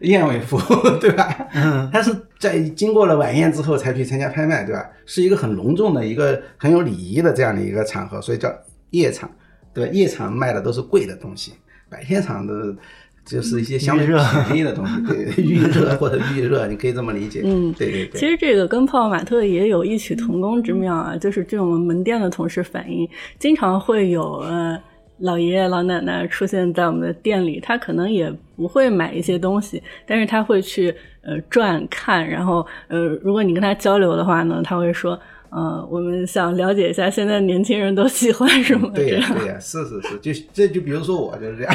[0.00, 0.58] 燕尾服，
[1.00, 1.48] 对吧？
[1.54, 4.88] 嗯，他是在经过了晚宴之后才去参加拍卖，对吧？
[5.06, 8.52] 是一个很隆重的一个很有礼仪的这样的一个场合，所以叫
[8.90, 9.30] 夜场，
[9.72, 9.92] 对吧？
[9.92, 11.52] 夜场卖的都是贵的东西，
[11.88, 12.74] 白天场的。
[13.22, 17.42] 就是一些相对便宜的东西，对预热或者预热，你可以这么理解。
[17.44, 18.18] 嗯，对对对。
[18.18, 24.76] 其实这个跟泡泡玛特也有异曲同工之妙啊，就是据我们门店的同事反映，经常会有呃
[25.20, 35.18] 老爷爷老奶奶出现在我们的店里，他可能也不会买一些东西，但是他会去呃转看，然后呃如果你跟他交流的话呢，他会说。
[35.52, 38.88] 嗯，我们想了解一下现在年轻人都喜欢什么？
[38.94, 41.74] 对呀，对呀，是是是，就这就比如说我就是这样。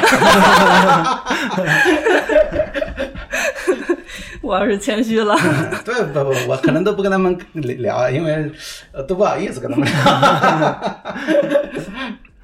[4.40, 5.36] 我要是谦虚了。
[5.84, 8.50] 对，不不，我可能都不跟他们聊，因为
[8.92, 9.94] 呃都不好意思跟他们聊。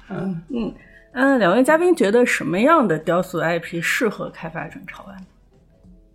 [0.51, 0.71] 嗯
[1.13, 5.25] 嗯嗯，两位嘉宾觉得什么样的雕塑 IP 适合开发成潮玩？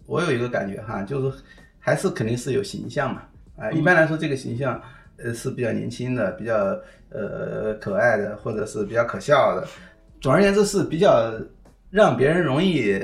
[0.07, 1.39] 我有一个感觉哈，就是
[1.79, 3.23] 还是肯定是有形象嘛。
[3.57, 4.81] 啊，一般来说这个形象。
[5.21, 6.55] 呃，是比较年轻的，比较
[7.11, 9.67] 呃可爱的，或者是比较可笑的。
[10.21, 11.33] 总而言之，是比较
[11.91, 12.97] 让别人容易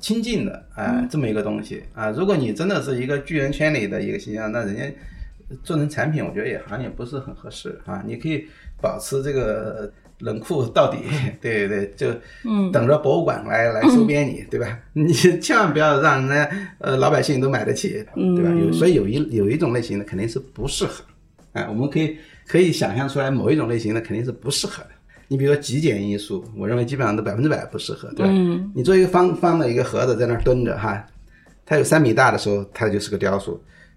[0.00, 2.10] 亲近的啊，这么一个东西啊。
[2.10, 4.92] 如果你真的是一个巨人圈里的一个形象，那人家
[5.62, 8.02] 做成产品，我觉得也好像也不是很合适啊。
[8.04, 8.48] 你可以
[8.82, 9.88] 保持这个。
[10.20, 10.98] 冷酷到底，
[11.40, 12.20] 对对对，就
[12.72, 14.78] 等着博物馆来来收编你，对吧？
[14.92, 18.50] 你千万不要让人家呃老百姓都买得起，对吧？
[18.50, 21.04] 有所以有一有一种类型的肯定是不适合，
[21.52, 22.16] 哎，我们可以
[22.46, 24.90] 可以想象出来某一种类型的肯定是不适合的。
[25.28, 28.32] 你比如说极简艺术，我认为基本上都百分之百不适合，对吧？
[28.74, 31.04] 你做一个方方的一个盒子在那儿蹲着哈，
[31.66, 33.52] 它有三米大的时候，它就是个雕塑；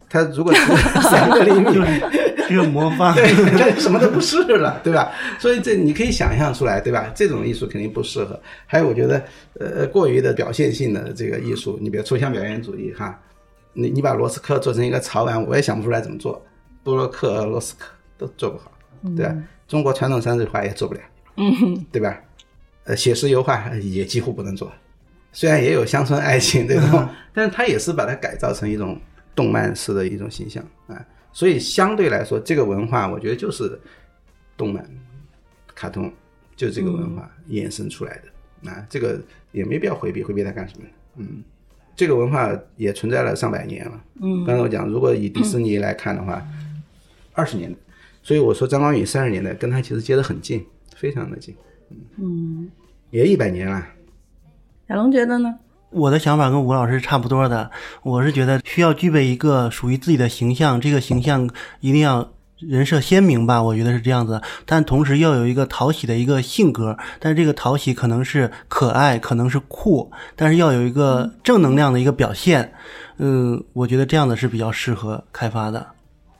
[0.10, 0.62] 它如果是
[1.10, 1.80] 三个厘米。
[2.52, 3.26] 一个模范，对，
[3.58, 5.12] 这什么都不是了，对吧？
[5.40, 7.12] 所以这你可以想象出来，对吧？
[7.16, 8.40] 这种艺术肯定不适合。
[8.66, 9.24] 还有，我觉得，
[9.60, 13.20] 呃，过于的表现性的这个艺术，你比如抽象表现主义，哈，
[13.74, 16.46] 你你把罗斯科做成一个潮玩，我也想不出来怎么做。
[16.84, 17.86] 布洛克、罗斯科
[18.18, 18.72] 都做不好，
[19.16, 19.36] 对吧？
[19.68, 21.02] 中国传统山水画也做不了，
[21.38, 22.20] 嗯，对吧？
[22.86, 24.72] 呃，写实油画也几乎不能做，
[25.32, 29.00] 虽然也有乡村爱情这种，但是它也是把它改造成一种
[29.36, 31.00] 动漫式的一种形象啊。
[31.34, 33.80] 所以相对来说，这个文化我觉得就是
[34.58, 34.86] 动漫、
[35.74, 36.12] 卡通，
[36.56, 39.20] 就这个文化衍生出来的啊，这个
[39.52, 40.86] 也没必要回避，回避它干什么？
[41.18, 41.44] 嗯，
[41.96, 44.04] 这个文化也存在了上百年了。
[44.22, 46.46] 嗯，刚才我讲，如果以迪士尼来看的话，
[47.34, 47.74] 二十年，
[48.22, 50.66] 所以我说张光宇三十年代跟他其实接得很近，
[50.96, 51.56] 非常的近。
[52.18, 52.70] 嗯，
[53.10, 53.88] 也一百年了。
[54.88, 55.60] 小龙觉得呢？
[55.92, 57.70] 我的想法跟吴老师差不多的，
[58.02, 61.50] 我是觉得需要具备一个属于自己的形象，这个形象
[61.82, 64.42] 一定要人设鲜明吧，我觉得是这样子。
[64.66, 72.72] 但同时要有一个讨喜的一个性格，但这个讨喜可能是可爱，可能是酷，但是要有一个正能量的一个表现。
[73.18, 75.86] 嗯，我觉得这样的是比较适合开发的。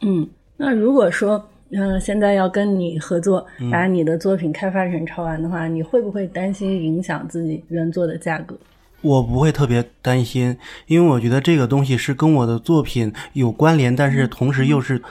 [0.02, 8.56] 嗯，那如果说嗯现在要跟你合作，把你的作品开发成潮玩的话，你会不会担心影响自己原作的价格？
[9.02, 10.56] 我不会特别担心，
[10.88, 15.02] 因为我觉得这个东西是跟我的作品有关联，但是同时又是，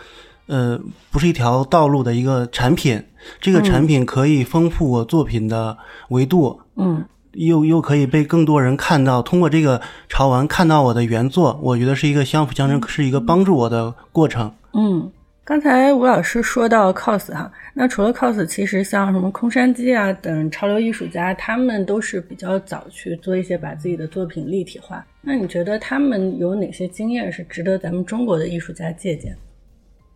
[0.46, 0.80] 呃，
[1.10, 3.02] 不是一条道路的一个产品。
[3.40, 5.76] 这个产品可以丰富我作品的
[6.08, 9.20] 维度，嗯，又又可以被更多人看到。
[9.20, 14.52] 通过这个潮玩看到我的原作，我觉得是一个相辅相成，是一个帮助我的过程。
[14.72, 15.10] 嗯。
[15.50, 25.04] 刚才吴老师说到 cos 哈，那除了 cos，其实像什么空山鸡啊等潮流艺术家，他们都是比较早去做一些把自己的作品立体化。
[25.20, 29.36] 那你觉得他们有哪些经验是值得咱们中国的艺术家借鉴？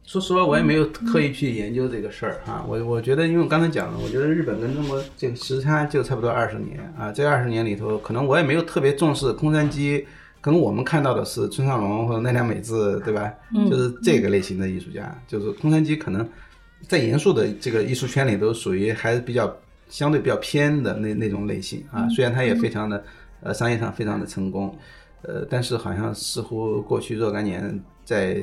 [0.05, 2.65] 说实话，我也没有刻意去研究这个事儿啊。
[2.69, 7.11] 我我觉得，因为我刚才讲了，我觉得日本跟中国这个时差就差不多二十年啊。
[7.11, 10.07] 这二十年里头，可能我也没有特别重视空山鸡。
[10.45, 13.33] 跟我们看到的是村上隆或者奈良美智，对吧？
[13.71, 16.29] 就是这个类型的艺术家，就是空山鸡，可能
[16.87, 19.57] 在严肃的这个艺术圈里都属于还是比较
[19.89, 22.07] 相对比较偏的那那种类型啊。
[22.11, 23.03] 虽然他也非常的
[23.41, 24.79] 呃商业上非常的成功，
[25.23, 28.37] 呃，但是好像似乎过去若干年在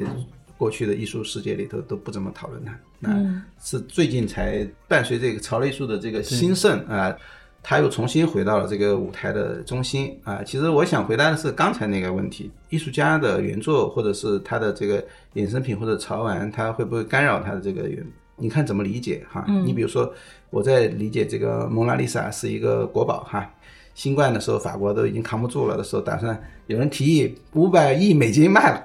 [0.57, 7.15] 过去的艺术世界里头都不怎么讨论他，那是最近才伴随这个潮流艺术的这个兴盛啊。
[7.63, 10.41] 他又重新回到了这个舞台的中心啊！
[10.43, 15.03] 其实我想回答的是刚才那个问题：艺术家的原作，或者是他的这个
[15.35, 18.03] 衍生品或者潮玩，他会不会干扰他的这个原？
[18.35, 19.45] 你看怎么理解哈？
[19.63, 20.11] 你比如说，
[20.49, 23.47] 我在理解这个蒙娜丽莎是一个国宝哈。
[23.93, 28.83] 新冠的时候，法国都已经扛不住了的时候，打算有人提议五百亿美金卖了，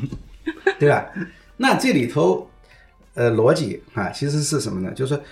[0.80, 1.06] 对吧？
[1.58, 2.48] 那这里头
[3.12, 4.90] 呃逻辑啊，其实是什么呢？
[4.94, 5.22] 就是说。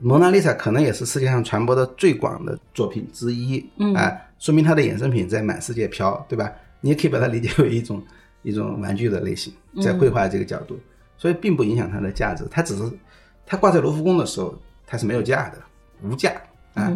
[0.00, 6.52] 蒙娜丽莎可能也是世界上传播的最广的作品之一，嗯，哎，说明它的衍生品在满世界飘，对吧？
[6.80, 8.02] 你也可以把它理解为一种
[8.42, 9.52] 一种玩具的类型，
[9.82, 10.78] 在绘画这个角度，
[11.16, 12.44] 所以并不影响它的价值。
[12.50, 12.82] 它只是
[13.46, 14.54] 它挂在卢浮宫的时候，
[14.86, 15.58] 它是没有价的，
[16.02, 16.32] 无价
[16.74, 16.92] 啊。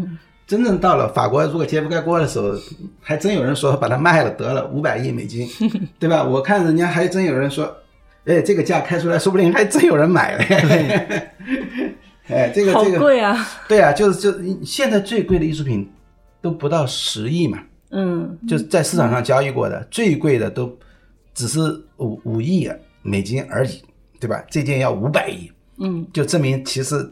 [0.47, 2.55] 真正到了法国，如果揭不开锅的时候，
[3.01, 5.49] 还真有人说把它卖了得了五百亿美金，
[5.99, 6.22] 对吧？
[6.22, 7.76] 我看人家还真有人说，
[8.26, 10.45] 哎，这个价开出来，说不定还真有人买了。
[12.35, 13.47] 哎，这个这个贵啊！
[13.68, 15.89] 对啊，就是就现在最贵的艺术品
[16.43, 17.59] 都不到十亿嘛。
[17.91, 20.77] 嗯，就是在市场上交易过的最贵的都
[21.35, 21.61] 只是
[21.99, 22.68] 五五亿
[23.03, 23.81] 美金而已，
[24.18, 24.45] 对吧？
[24.51, 25.51] 这件要五百亿。
[25.79, 27.09] 嗯，就证明其实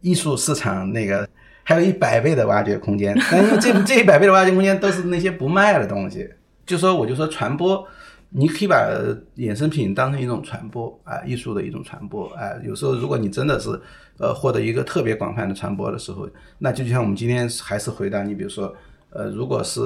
[0.00, 1.28] 艺术市场那个
[1.62, 3.16] 还有一百倍的挖掘空间。
[3.30, 6.28] 但是这这一百倍的挖掘空间都是那些不卖的东西。
[6.66, 7.86] 就说我就说传播。
[8.30, 8.88] 你可以把
[9.36, 12.52] 衍生品当成一种传播啊，艺术的一种传播啊。
[12.64, 13.70] 有时候，如果你真的是
[14.18, 18.74] 呃获得一个特别广泛的传播的时候，那就像我们今天还是回答你，比如说
[19.10, 19.80] 呃，如果是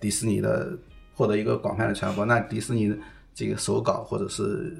[0.00, 0.72] 迪士尼的
[1.14, 2.94] 获得一个广泛的传播，那迪士尼
[3.34, 4.74] 这个手稿或者是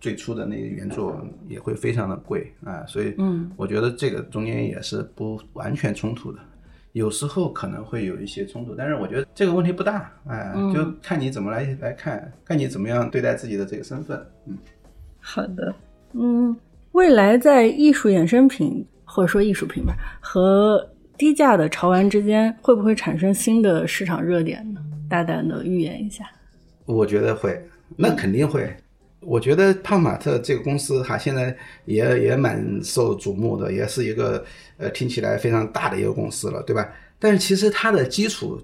[0.00, 1.16] 最初的那个原作
[1.48, 2.84] 也会非常的贵啊。
[2.86, 6.38] 所以，嗯，我觉得这个中间也是不完全冲突的。
[6.92, 14.18] 有时候可能会有一些冲突，但是我觉得这个问题不大，哎，就看你怎么来来看，看你怎么样对待自己的这个身份。
[14.46, 14.56] 嗯，
[15.20, 15.74] 好的，
[16.14, 16.56] 嗯，
[16.92, 24.80] 未来在艺术衍生品或者说艺术品吧和低价的潮玩之间，会不会产生新的市场热点呢？
[25.08, 26.24] 大胆的预言一下。
[26.86, 27.62] 我觉得会，
[27.96, 28.74] 那肯定会。
[29.28, 31.54] 我觉得帕玛特这个公司哈，现在
[31.84, 34.42] 也也蛮受瞩目的，也是一个
[34.78, 36.90] 呃听起来非常大的一个公司了，对吧？
[37.18, 38.58] 但是其实它的基础，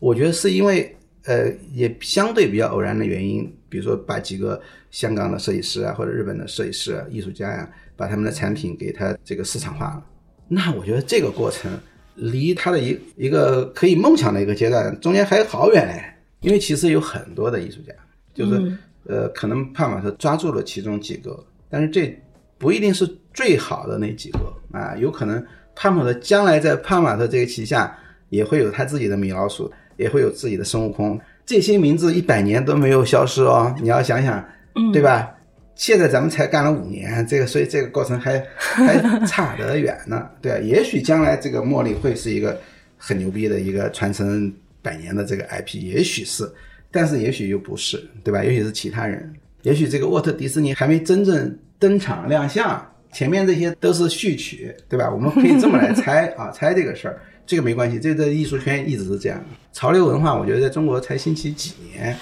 [0.00, 0.92] 我觉得是因为
[1.24, 4.60] 呃也相对比较偶然的原因，比如说把几个
[4.90, 10.04] 香港的设计师啊，或者日本的设计师、啊、艺术家呀，把他们的产品给他这个市场化了。
[10.48, 11.70] 那我觉得这个过程
[12.16, 16.02] 离他的一一个可以梦想的一个阶段中间还有好远嘞，
[16.40, 17.92] 因为其实有很多的艺术家
[18.34, 18.76] 就是。
[19.06, 21.38] 呃，可能帕玛特抓住了其中几个，
[21.70, 22.18] 但是这
[22.58, 24.38] 不一定是最好的那几个
[24.72, 24.94] 啊。
[24.96, 25.44] 有可能
[25.74, 27.96] 帕玛特将来在帕玛特这个旗下
[28.28, 31.18] 也会有他自己的米老鼠，也会有自己的孙悟空。
[31.46, 33.74] 这些名字一百年都没有消失哦。
[33.80, 34.44] 你要想想，
[34.92, 35.34] 对吧？
[35.74, 40.28] 现在咱们才干了五年，这个所以这个过程还 还差得远呢。
[40.42, 42.60] 对，也许将来这个茉莉会是一个
[42.96, 46.50] 很牛逼的一个传承百年的这个 IP，也许是。
[46.90, 48.42] 但是也许又不是，对吧？
[48.42, 49.32] 也许是其他人，
[49.62, 52.80] 也许这个沃特迪士尼还没真正登场亮相，
[53.12, 55.10] 前面这些都是序曲，对吧？
[55.10, 59.44] 我们可以这么来猜 啊，猜这个事儿，这个没关系，这个艺术圈一直是这样。
[59.72, 62.16] 潮流文化，我觉得在中国才兴起几年，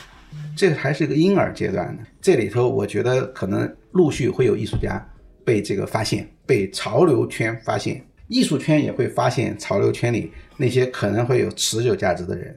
[0.56, 2.02] 这还是一个婴儿阶段呢。
[2.20, 5.04] 这里头，我觉得可能陆续会有艺术家
[5.44, 12.56] 被这个发现，被潮流圈发现，艺术圈也会发现潮流圈里那些可能会有持久价值的人。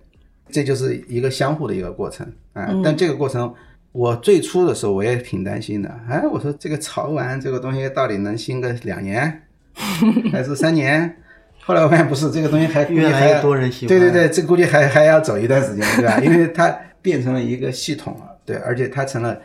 [0.51, 3.53] 这就是一个相互的一个过程啊，但这个过程，
[3.91, 5.89] 我最初的时候我也挺担心的。
[6.09, 9.43] 哎，我说这个潮玩这个东西到底能兴个两年
[10.31, 11.17] 还是三年？
[11.61, 13.87] 后来我发现不是，这个东西还越来越多人喜欢。
[13.87, 16.19] 对对对，这估计还还要走一段时间，对吧？
[16.23, 19.39] 因为它变成了一个系统了，对，而且它成了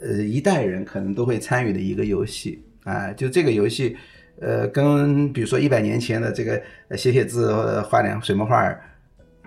[0.00, 3.12] 呃一代人可能都会参与的一个游戏啊。
[3.12, 3.96] 就这个游戏，
[4.40, 6.62] 呃，跟比如说一百年前的这个
[6.96, 8.74] 写写字或者画点水墨画。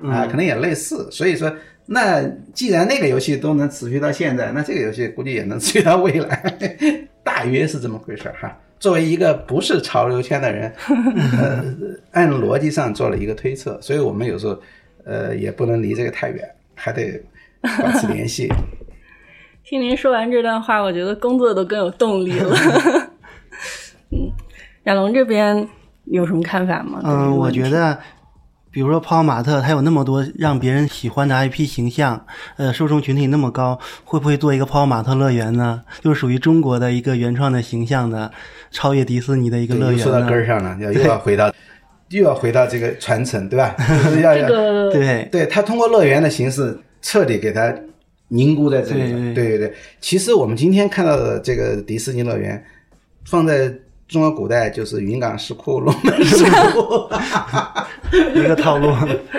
[0.04, 1.10] 啊，可能也类似。
[1.12, 1.54] 所以说，
[1.86, 2.22] 那
[2.54, 6.58] 既然那个游戏都能持续到现在，那这个游戏估计也能持续到未来，
[7.24, 8.58] 大约是这么回事儿哈。
[8.80, 10.72] 作为一个不是潮流圈的人，
[11.40, 11.66] 呃，
[12.12, 14.60] 按逻辑上做了一个推测，所以我们有时候
[15.04, 17.20] 呃也不能离这个太远，还得
[17.62, 18.48] 保持联系。
[19.66, 22.56] 听您说完这段话，我觉得工作都更有动力了。
[24.12, 24.32] 嗯，
[24.84, 25.68] 亚龙这边
[26.06, 27.02] 有什么看法吗？
[27.04, 28.00] 嗯，我觉得，
[28.78, 32.24] 比如说泡泡玛特，它有那么多让别人喜欢的 IP 形象，
[32.58, 35.82] 呃，受众群体那么高，会不会做一个泡泡玛特乐园呢？
[36.00, 38.32] 就是属于中国的一个原创的形象的，
[38.70, 40.00] 超越迪士尼的一个乐园。
[40.00, 41.52] 说到根儿上了，要 又要回到，
[42.10, 43.76] 又要回到这个传承，对吧？
[44.22, 44.48] 要要
[44.92, 47.74] 对对，他通过乐园的形式彻底给它。
[48.30, 49.74] 凝固在这里，对对对。
[50.02, 52.62] 其实我们今天看到的这个迪士尼乐园，
[53.24, 53.74] 放在
[54.08, 57.10] 中国古代就是云冈石窟、龙门石窟，
[58.36, 58.94] 一个套路。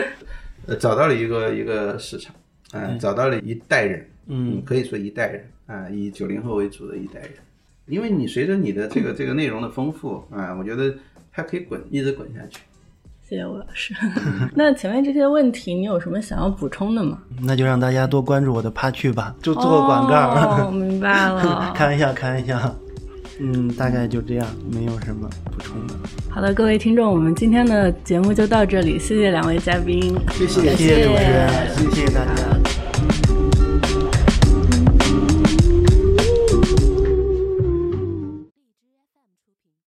[0.66, 2.34] 呃，找到了一个一个市场，
[2.72, 7.30] 嗯，找到了一代人，嗯，可以说一代人啊，以九零后为主的一代人。
[7.86, 10.94] 因为你随着你的这个这个内容的丰富啊，我觉得
[11.32, 12.60] 它可以滚，一直滚下去。
[13.26, 13.94] 谢谢吴老师。
[14.54, 17.18] 那前面这些问题，你有什么想要补充的吗？
[17.42, 20.66] 那就让大家多关注我的趴趣吧，就做个广告。
[20.66, 21.72] 哦，明白了。
[21.74, 22.76] 开玩笑，开玩笑。
[23.41, 25.95] 嗯，大概就这样，没有什么补充的。
[26.28, 31.49] 好的，各位听众，我们今天的节目就到这里，谢谢两位嘉宾，谢谢，谢谢主持人，
[31.91, 32.67] 谢谢大家。